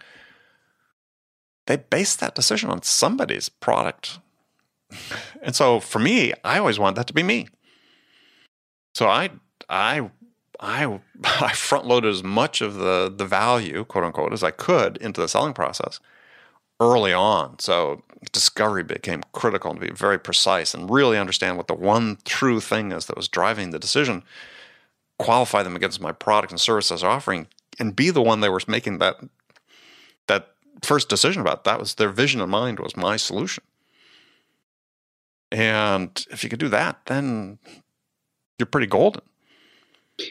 They 1.67 1.77
base 1.77 2.17
that 2.17 2.35
decision 2.35 2.71
on 2.71 2.83
somebody's 2.83 3.49
product. 3.49 4.19
And 5.43 5.57
so 5.57 5.81
for 5.81 6.01
me, 6.01 6.35
I 6.45 6.59
always 6.59 6.79
want 6.79 6.97
that 6.97 7.07
to 7.07 7.15
be 7.15 7.23
me. 7.23 7.49
So 8.95 9.07
I 9.07 9.31
I 9.71 10.11
I 10.61 11.01
I 11.25 11.53
front 11.53 11.87
loaded 11.87 12.11
as 12.11 12.23
much 12.23 12.61
of 12.61 12.75
the 12.75 13.12
the 13.14 13.27
value, 13.27 13.85
quote 13.85 14.05
unquote, 14.05 14.33
as 14.33 14.44
I 14.44 14.51
could 14.51 14.96
into 14.99 15.20
the 15.20 15.29
selling 15.29 15.55
process 15.55 16.01
early 16.79 17.12
on. 17.12 17.59
So 17.59 18.03
discovery 18.33 18.83
became 18.83 19.23
critical 19.33 19.75
to 19.75 19.81
be 19.81 19.90
very 19.90 20.18
precise 20.18 20.75
and 20.75 20.90
really 20.90 21.18
understand 21.18 21.57
what 21.57 21.68
the 21.68 21.75
one 21.75 22.18
true 22.25 22.61
thing 22.61 22.90
is 22.92 23.07
that 23.07 23.16
was 23.16 23.29
driving 23.29 23.70
the 23.70 23.79
decision, 23.79 24.23
qualify 25.18 25.62
them 25.62 25.77
against 25.77 26.01
my 26.01 26.12
product 26.12 26.53
and 26.53 26.61
service 26.61 26.90
as 26.90 27.05
offering, 27.05 27.49
and 27.79 27.94
be 27.94 28.11
the 28.11 28.23
one 28.23 28.40
they 28.40 28.49
were 28.49 28.61
making 28.66 28.99
that 28.99 29.16
that 30.27 30.55
first 30.83 31.09
decision 31.09 31.42
about. 31.42 31.64
That 31.64 31.79
was 31.79 31.94
their 31.94 32.09
vision 32.09 32.40
in 32.40 32.49
mind 32.49 32.81
was 32.81 32.96
my 32.96 33.16
solution. 33.16 33.64
And 35.53 36.25
if 36.31 36.44
you 36.44 36.51
could 36.51 36.61
do 36.61 36.68
that, 36.68 37.01
then 37.07 37.59
you're 38.59 38.66
pretty 38.66 38.87
golden. 38.87 39.23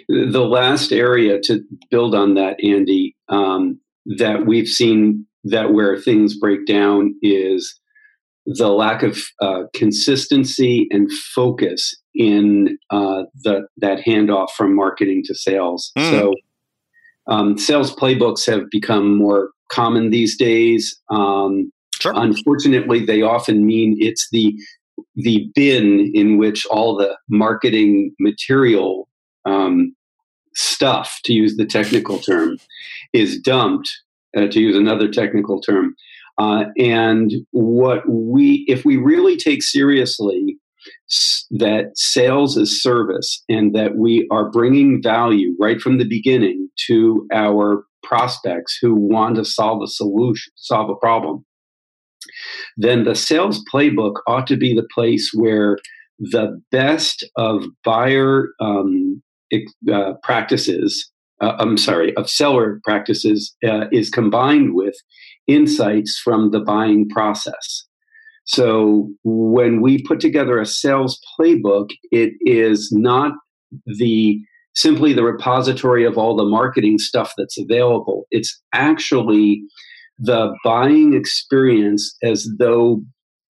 The 0.08 0.45
last 0.45 0.91
area 0.91 1.39
to 1.41 1.63
build 1.89 2.15
on 2.15 2.36
that, 2.36 2.58
Andy, 2.63 3.15
um, 3.30 3.80
that 4.17 4.45
we've 4.45 4.67
seen 4.67 5.25
that 5.43 5.73
where 5.73 5.97
things 5.97 6.38
break 6.38 6.65
down 6.65 7.15
is 7.21 7.80
the 8.45 8.69
lack 8.69 9.04
of 9.04 9.19
uh, 9.41 9.63
consistency 9.73 10.88
and 10.91 11.12
focus 11.12 11.95
in 12.15 12.78
uh, 12.89 13.23
the 13.43 13.67
that 13.78 13.99
handoff 14.06 14.49
from 14.52 14.75
marketing 14.75 15.23
to 15.25 15.36
sales. 15.36 15.91
Mm. 15.97 16.10
So, 16.12 16.34
um, 17.28 17.58
sales 17.58 17.95
playbooks 17.95 18.45
have 18.47 18.69
become 18.71 19.17
more 19.17 19.52
common 19.71 20.10
these 20.10 20.38
days. 20.38 20.99
Um, 21.10 21.71
sure. 21.99 22.13
Unfortunately, 22.15 23.06
they 23.06 23.21
often 23.21 23.65
mean 23.65 23.97
it's 23.99 24.28
the 24.32 24.56
the 25.15 25.49
bin 25.54 26.12
in 26.13 26.38
which 26.38 26.65
all 26.67 26.95
the 26.95 27.17
marketing 27.30 28.13
material 28.19 29.08
um, 29.45 29.95
stuff, 30.56 31.19
to 31.25 31.34
use 31.34 31.58
the 31.58 31.65
technical 31.65 32.19
term, 32.19 32.58
is 33.13 33.39
dumped 33.39 33.89
uh, 34.38 34.47
to 34.47 34.60
use 34.60 34.75
another 34.75 35.10
technical 35.10 35.60
term. 35.62 35.95
Uh, 36.38 36.65
and 36.78 37.34
what 37.52 38.08
we, 38.08 38.65
if 38.67 38.86
we 38.86 38.97
really 38.97 39.36
take 39.36 39.62
seriously 39.62 40.58
that 41.52 41.91
sales 41.95 42.56
is 42.56 42.82
service 42.82 43.43
and 43.49 43.75
that 43.75 43.97
we 43.97 44.28
are 44.32 44.49
bringing 44.49 45.02
value 45.04 45.56
right 45.60 45.82
from 45.82 45.97
the 45.97 46.08
beginning 46.08 46.69
to 46.88 47.28
our 47.34 47.84
prospects 48.04 48.78
who 48.82 48.95
want 48.95 49.36
to 49.36 49.43
solve 49.43 49.82
a 49.84 49.88
solution, 49.88 50.54
solve 50.56 50.89
a 50.89 50.95
problem, 50.95 51.45
then 52.78 53.04
the 53.04 53.15
sales 53.15 53.63
playbook 53.71 54.15
ought 54.28 54.47
to 54.47 54.56
be 54.56 54.73
the 54.73 54.88
place 54.93 55.32
where 55.34 55.78
the 56.19 56.62
best 56.71 57.25
of 57.38 57.65
buyer 57.84 58.49
um, 58.60 59.21
uh, 59.91 60.13
practices 60.23 61.12
uh, 61.41 61.55
I'm 61.57 61.77
sorry, 61.77 62.15
of 62.17 62.29
seller 62.29 62.81
practices 62.83 63.55
uh, 63.65 63.85
is 63.91 64.09
combined 64.09 64.73
with 64.73 64.95
insights 65.47 66.19
from 66.19 66.51
the 66.51 66.59
buying 66.59 67.07
process. 67.09 67.85
So 68.45 69.09
when 69.23 69.81
we 69.81 70.03
put 70.03 70.19
together 70.19 70.59
a 70.59 70.65
sales 70.65 71.19
playbook, 71.39 71.89
it 72.12 72.33
is 72.41 72.91
not 72.91 73.33
the 73.85 74.39
simply 74.75 75.13
the 75.13 75.23
repository 75.23 76.05
of 76.05 76.17
all 76.17 76.35
the 76.35 76.45
marketing 76.45 76.97
stuff 76.99 77.33
that's 77.38 77.57
available. 77.57 78.25
It's 78.31 78.59
actually 78.73 79.62
the 80.17 80.55
buying 80.63 81.13
experience 81.13 82.15
as 82.23 82.47
though 82.57 83.01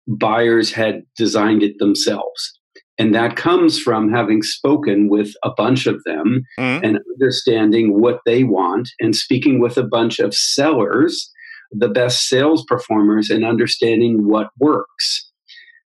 buyers 0.08 0.72
had 0.72 1.04
designed 1.18 1.64
it 1.64 1.78
themselves. 1.80 2.59
And 3.00 3.16
that 3.16 3.38
comes 3.38 3.80
from 3.80 4.12
having 4.12 4.44
spoken 4.44 5.08
with 5.08 5.34
a 5.44 5.52
bunch 5.56 5.88
of 5.88 6.04
them 6.04 6.44
mm-hmm. 6.60 6.84
and 6.84 7.00
understanding 7.16 8.00
what 8.00 8.20
they 8.26 8.44
want 8.44 8.90
and 9.00 9.16
speaking 9.16 9.62
with 9.62 9.78
a 9.78 9.88
bunch 9.88 10.20
of 10.20 10.36
sellers, 10.36 11.32
the 11.72 11.88
best 11.88 12.28
sales 12.28 12.66
performers, 12.68 13.30
and 13.30 13.46
understanding 13.46 14.28
what 14.28 14.50
works. 14.60 15.26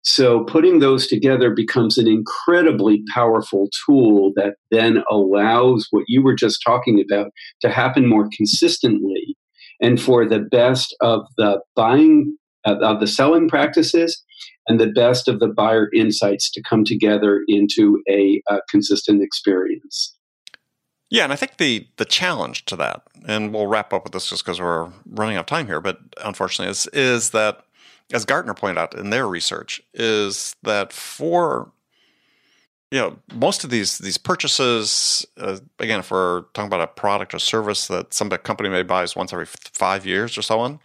So 0.02 0.44
putting 0.44 0.78
those 0.78 1.08
together 1.08 1.50
becomes 1.50 1.98
an 1.98 2.06
incredibly 2.06 3.02
powerful 3.12 3.68
tool 3.84 4.32
that 4.36 4.54
then 4.70 5.02
allows 5.10 5.88
what 5.90 6.04
you 6.06 6.22
were 6.22 6.34
just 6.34 6.62
talking 6.64 7.04
about 7.04 7.32
to 7.60 7.68
happen 7.68 8.08
more 8.08 8.28
consistently 8.34 9.36
and 9.82 10.00
for 10.00 10.26
the 10.26 10.38
best 10.38 10.94
of 11.00 11.26
the 11.36 11.60
buying 11.74 12.36
of 12.64 13.00
the 13.00 13.06
selling 13.06 13.48
practices 13.48 14.22
and 14.66 14.80
the 14.80 14.88
best 14.88 15.28
of 15.28 15.40
the 15.40 15.48
buyer 15.48 15.88
insights 15.94 16.50
to 16.50 16.62
come 16.62 16.84
together 16.84 17.42
into 17.48 18.02
a, 18.08 18.42
consistent 18.68 19.22
experience. 19.22 20.14
Yeah, 21.10 21.24
and 21.24 21.32
I 21.32 21.36
think 21.36 21.56
the 21.56 21.88
the 21.96 22.04
challenge 22.04 22.64
to 22.66 22.76
that, 22.76 23.02
and 23.26 23.52
we'll 23.52 23.66
wrap 23.66 23.92
up 23.92 24.04
with 24.04 24.12
this 24.12 24.30
just 24.30 24.44
because 24.44 24.60
we're 24.60 24.92
running 25.06 25.36
out 25.36 25.40
of 25.40 25.46
time 25.46 25.66
here, 25.66 25.80
but 25.80 25.98
unfortunately, 26.22 26.70
is 26.70 26.86
is 26.92 27.30
that 27.30 27.64
as 28.12 28.24
Gartner 28.24 28.54
pointed 28.54 28.78
out 28.78 28.94
in 28.94 29.10
their 29.10 29.26
research, 29.26 29.80
is 29.92 30.54
that 30.62 30.92
for 30.92 31.72
you 32.92 33.00
know 33.00 33.16
most 33.34 33.64
of 33.64 33.70
these 33.70 33.98
these 33.98 34.18
purchases, 34.18 35.26
uh, 35.36 35.58
again, 35.80 35.98
if 35.98 36.12
we're 36.12 36.42
talking 36.54 36.68
about 36.68 36.80
a 36.80 36.86
product 36.86 37.34
or 37.34 37.40
service 37.40 37.88
that 37.88 38.14
some 38.14 38.30
company 38.30 38.68
may 38.68 38.84
buys 38.84 39.16
once 39.16 39.32
every 39.32 39.46
five 39.46 40.06
years 40.06 40.38
or 40.38 40.42
so 40.42 40.60
on, 40.60 40.78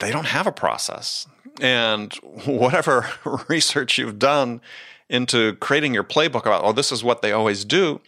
they 0.00 0.10
don't 0.10 0.26
have 0.26 0.46
a 0.46 0.52
process. 0.52 1.26
And 1.60 2.12
whatever 2.44 3.10
research 3.48 3.98
you've 3.98 4.18
done 4.18 4.60
into 5.08 5.54
creating 5.56 5.94
your 5.94 6.04
playbook 6.04 6.42
about, 6.42 6.64
oh, 6.64 6.72
this 6.72 6.92
is 6.92 7.02
what 7.02 7.22
they 7.22 7.32
always 7.32 7.64
do, 7.64 8.00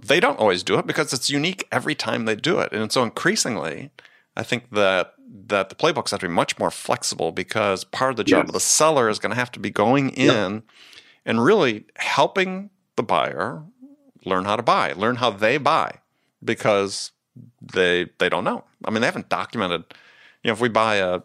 they 0.00 0.20
don't 0.20 0.38
always 0.38 0.62
do 0.62 0.78
it 0.78 0.86
because 0.86 1.12
it's 1.12 1.28
unique 1.28 1.66
every 1.72 1.94
time 1.94 2.24
they 2.24 2.36
do 2.36 2.60
it. 2.60 2.72
And 2.72 2.90
so 2.92 3.02
increasingly, 3.02 3.90
I 4.36 4.42
think 4.42 4.70
that 4.70 5.14
that 5.46 5.68
the 5.68 5.74
playbooks 5.74 6.10
have 6.10 6.20
to 6.20 6.28
be 6.28 6.32
much 6.32 6.58
more 6.58 6.70
flexible 6.70 7.30
because 7.30 7.84
part 7.84 8.10
of 8.10 8.16
the 8.16 8.24
job 8.24 8.44
yes. 8.44 8.48
of 8.48 8.52
the 8.52 8.60
seller 8.60 9.08
is 9.08 9.18
going 9.18 9.30
to 9.30 9.36
have 9.36 9.52
to 9.52 9.60
be 9.60 9.70
going 9.70 10.10
in 10.10 10.54
yep. 10.54 10.62
and 11.24 11.44
really 11.44 11.84
helping 11.96 12.70
the 12.96 13.02
buyer 13.02 13.62
learn 14.24 14.44
how 14.44 14.56
to 14.56 14.62
buy, 14.62 14.92
learn 14.92 15.16
how 15.16 15.30
they 15.30 15.56
buy 15.56 15.98
because 16.44 17.12
they 17.60 18.08
they 18.18 18.28
don't 18.28 18.44
know. 18.44 18.64
I 18.84 18.90
mean, 18.90 19.00
they 19.00 19.06
haven't 19.06 19.28
documented. 19.28 19.84
You 20.42 20.48
know, 20.48 20.52
if 20.52 20.60
we 20.60 20.68
buy 20.68 20.96
a 20.96 21.22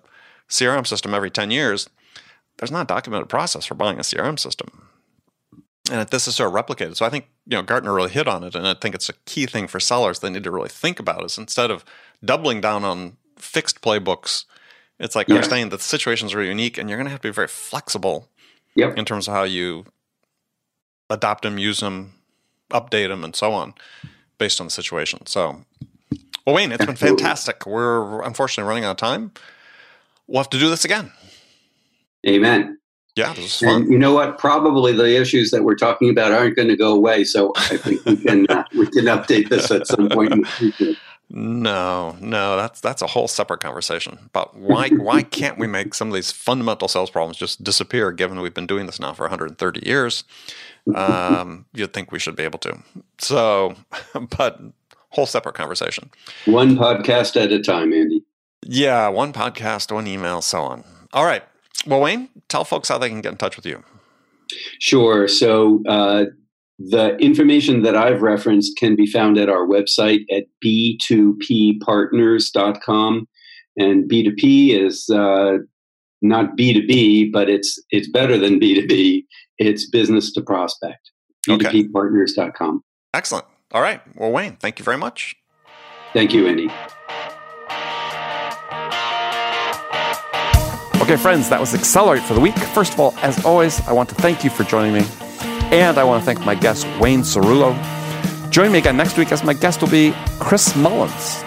CRM 0.49 0.85
system 0.85 1.13
every 1.13 1.31
10 1.31 1.51
years, 1.51 1.89
there's 2.57 2.71
not 2.71 2.83
a 2.83 2.93
documented 2.93 3.29
process 3.29 3.65
for 3.65 3.75
buying 3.75 3.97
a 3.97 4.01
CRM 4.01 4.39
system. 4.39 4.87
And 5.91 6.07
this 6.09 6.27
is 6.27 6.35
sort 6.35 6.53
of 6.53 6.65
replicated. 6.65 6.95
So 6.95 7.05
I 7.05 7.09
think, 7.09 7.27
you 7.45 7.57
know, 7.57 7.61
Gartner 7.61 7.93
really 7.93 8.09
hit 8.09 8.27
on 8.27 8.43
it. 8.43 8.55
And 8.55 8.67
I 8.67 8.73
think 8.73 8.95
it's 8.95 9.09
a 9.09 9.13
key 9.25 9.45
thing 9.45 9.67
for 9.67 9.79
sellers 9.79 10.19
they 10.19 10.29
need 10.29 10.43
to 10.43 10.51
really 10.51 10.69
think 10.69 10.99
about 10.99 11.23
is 11.23 11.37
instead 11.37 11.69
of 11.69 11.85
doubling 12.23 12.59
down 12.59 12.83
on 12.83 13.17
fixed 13.37 13.81
playbooks, 13.81 14.45
it's 14.99 15.15
like 15.15 15.27
yeah. 15.27 15.35
understanding 15.35 15.69
that 15.69 15.77
the 15.77 15.83
situations 15.83 16.33
are 16.33 16.41
unique 16.41 16.77
and 16.77 16.89
you're 16.89 16.97
going 16.97 17.05
to 17.05 17.11
have 17.11 17.21
to 17.21 17.27
be 17.27 17.33
very 17.33 17.47
flexible 17.47 18.29
yep. 18.75 18.97
in 18.97 19.05
terms 19.05 19.27
of 19.27 19.33
how 19.33 19.43
you 19.43 19.85
adopt 21.09 21.43
them, 21.43 21.57
use 21.57 21.81
them, 21.81 22.13
update 22.71 23.09
them, 23.09 23.23
and 23.23 23.35
so 23.35 23.51
on 23.51 23.73
based 24.37 24.59
on 24.59 24.67
the 24.67 24.71
situation. 24.71 25.25
So, 25.25 25.65
well, 26.45 26.55
Wayne, 26.55 26.71
it's 26.71 26.85
been 26.85 26.95
fantastic. 26.95 27.65
We're 27.65 28.21
unfortunately 28.21 28.67
running 28.67 28.85
out 28.85 28.91
of 28.91 28.97
time. 28.97 29.31
We'll 30.27 30.41
have 30.41 30.49
to 30.51 30.59
do 30.59 30.69
this 30.69 30.85
again. 30.85 31.11
Amen. 32.27 32.79
Yeah, 33.15 33.33
this 33.33 33.59
fun. 33.59 33.83
And 33.83 33.91
you 33.91 33.97
know 33.97 34.13
what? 34.13 34.37
Probably 34.37 34.91
the 34.91 35.19
issues 35.19 35.51
that 35.51 35.63
we're 35.63 35.75
talking 35.75 36.09
about 36.09 36.33
aren't 36.33 36.55
going 36.55 36.67
to 36.67 36.75
go 36.75 36.93
away. 36.93 37.23
So 37.23 37.53
I 37.55 37.77
think 37.77 38.03
we 38.03 38.17
can 38.17 38.45
uh, 38.49 38.65
we 38.77 38.87
can 38.87 39.05
update 39.05 39.49
this 39.49 39.71
at 39.71 39.87
some 39.87 40.09
point 40.09 40.33
in 40.33 40.41
the 40.41 40.47
future. 40.47 40.99
No, 41.29 42.17
no, 42.19 42.57
that's 42.57 42.81
that's 42.81 43.01
a 43.01 43.07
whole 43.07 43.27
separate 43.27 43.61
conversation. 43.61 44.29
But 44.33 44.55
why 44.57 44.89
why 44.89 45.23
can't 45.23 45.57
we 45.57 45.65
make 45.65 45.93
some 45.93 46.09
of 46.09 46.13
these 46.13 46.31
fundamental 46.31 46.89
sales 46.89 47.09
problems 47.09 47.37
just 47.37 47.63
disappear? 47.63 48.11
Given 48.11 48.41
we've 48.41 48.53
been 48.53 48.67
doing 48.67 48.85
this 48.85 48.99
now 48.99 49.13
for 49.13 49.23
130 49.23 49.85
years, 49.85 50.25
um, 50.93 51.65
you'd 51.73 51.93
think 51.93 52.11
we 52.11 52.19
should 52.19 52.35
be 52.35 52.43
able 52.43 52.59
to. 52.59 52.77
So, 53.17 53.75
but 54.37 54.59
whole 55.15 55.25
separate 55.25 55.55
conversation. 55.55 56.11
One 56.45 56.75
podcast 56.75 57.41
at 57.41 57.51
a 57.51 57.61
time, 57.61 57.93
Andy. 57.93 58.21
Yeah, 58.63 59.07
one 59.07 59.33
podcast, 59.33 59.91
one 59.91 60.05
email, 60.07 60.41
so 60.41 60.61
on. 60.61 60.83
All 61.13 61.25
right. 61.25 61.43
Well, 61.87 62.01
Wayne, 62.01 62.29
tell 62.49 62.65
folks 62.65 62.89
how 62.89 62.97
they 62.97 63.09
can 63.09 63.21
get 63.21 63.31
in 63.31 63.37
touch 63.37 63.55
with 63.55 63.65
you. 63.65 63.83
Sure. 64.79 65.27
So 65.27 65.81
uh, 65.87 66.25
the 66.77 67.15
information 67.17 67.81
that 67.83 67.95
I've 67.95 68.21
referenced 68.21 68.77
can 68.77 68.95
be 68.95 69.05
found 69.05 69.37
at 69.37 69.49
our 69.49 69.65
website 69.65 70.25
at 70.31 70.45
b2ppartners.com. 70.63 73.27
And 73.77 74.09
B2P 74.09 74.71
is 74.71 75.09
uh, 75.09 75.57
not 76.21 76.55
B2B, 76.57 77.33
but 77.33 77.49
it's 77.49 77.77
it's 77.91 78.09
better 78.09 78.37
than 78.37 78.57
B2B. 78.59 79.25
It's 79.57 79.89
business 79.89 80.31
to 80.33 80.41
prospect. 80.41 81.11
B2ppartners.com. 81.47 82.83
Excellent. 83.13 83.45
All 83.71 83.81
right. 83.81 84.01
Well, 84.15 84.31
Wayne, 84.31 84.55
thank 84.57 84.79
you 84.79 84.85
very 84.85 84.97
much. 84.97 85.35
Thank 86.13 86.33
you, 86.33 86.47
Andy. 86.47 86.69
Okay, 91.01 91.17
friends, 91.17 91.49
that 91.49 91.59
was 91.59 91.75
Accelerate 91.75 92.23
for 92.23 92.33
the 92.33 92.39
week. 92.39 92.57
First 92.57 92.93
of 92.93 92.99
all, 92.99 93.13
as 93.17 93.43
always, 93.45 93.79
I 93.87 93.91
want 93.91 94.09
to 94.09 94.15
thank 94.15 94.43
you 94.43 94.49
for 94.49 94.63
joining 94.63 94.93
me. 94.93 95.05
And 95.71 95.97
I 95.97 96.03
want 96.03 96.21
to 96.21 96.25
thank 96.25 96.43
my 96.45 96.55
guest, 96.55 96.87
Wayne 96.99 97.21
Cerullo. 97.21 97.75
Join 98.49 98.71
me 98.71 98.79
again 98.79 98.97
next 98.97 99.17
week 99.17 99.31
as 99.31 99.43
my 99.43 99.53
guest 99.53 99.81
will 99.81 99.89
be 99.89 100.13
Chris 100.39 100.75
Mullins. 100.75 101.43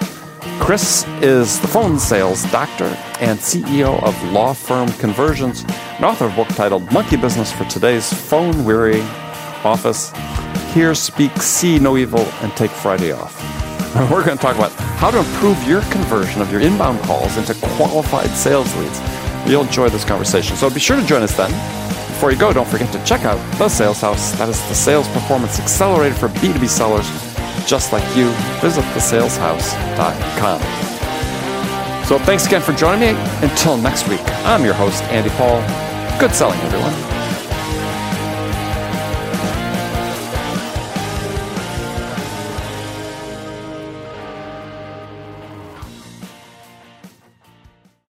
Chris 0.60 1.04
is 1.22 1.58
the 1.60 1.66
phone 1.68 1.98
sales 1.98 2.42
doctor 2.52 2.84
and 3.20 3.38
CEO 3.38 4.00
of 4.02 4.32
Law 4.32 4.52
Firm 4.52 4.88
Conversions, 4.94 5.62
an 5.98 6.04
author 6.04 6.26
of 6.26 6.32
a 6.34 6.36
book 6.36 6.48
titled 6.48 6.92
Monkey 6.92 7.16
Business 7.16 7.50
for 7.50 7.64
Today's 7.64 8.12
Phone 8.12 8.64
Weary 8.64 9.00
Office. 9.64 10.12
Hear, 10.72 10.94
speak, 10.94 11.32
see 11.36 11.78
no 11.78 11.96
evil, 11.96 12.20
and 12.42 12.52
take 12.52 12.70
Friday 12.70 13.12
off. 13.12 13.34
We're 14.10 14.24
going 14.24 14.36
to 14.36 14.42
talk 14.42 14.56
about 14.56 14.72
how 14.72 15.10
to 15.10 15.18
improve 15.18 15.62
your 15.66 15.82
conversion 15.82 16.42
of 16.42 16.52
your 16.52 16.60
inbound 16.60 17.00
calls 17.00 17.36
into 17.36 17.54
qualified 17.76 18.30
sales 18.30 18.74
leads. 18.76 19.00
You'll 19.46 19.64
enjoy 19.64 19.88
this 19.88 20.04
conversation. 20.04 20.56
So 20.56 20.68
be 20.70 20.80
sure 20.80 20.96
to 21.00 21.06
join 21.06 21.22
us 21.22 21.36
then. 21.36 21.50
Before 22.08 22.30
you 22.30 22.38
go, 22.38 22.52
don't 22.52 22.68
forget 22.68 22.92
to 22.92 23.04
check 23.04 23.24
out 23.24 23.38
The 23.58 23.68
Sales 23.68 24.00
House. 24.00 24.32
That 24.38 24.48
is 24.48 24.60
the 24.68 24.74
sales 24.74 25.08
performance 25.08 25.58
accelerator 25.58 26.14
for 26.14 26.28
B2B 26.28 26.68
sellers 26.68 27.08
just 27.68 27.92
like 27.92 28.04
you. 28.16 28.30
Visit 28.60 28.82
thesaleshouse.com. 28.94 30.60
So 32.06 32.18
thanks 32.20 32.46
again 32.46 32.62
for 32.62 32.72
joining 32.72 33.00
me. 33.00 33.20
Until 33.42 33.76
next 33.76 34.08
week, 34.08 34.22
I'm 34.44 34.64
your 34.64 34.74
host, 34.74 35.02
Andy 35.04 35.30
Paul. 35.30 35.60
Good 36.18 36.34
selling, 36.34 36.58
everyone. 36.60 37.17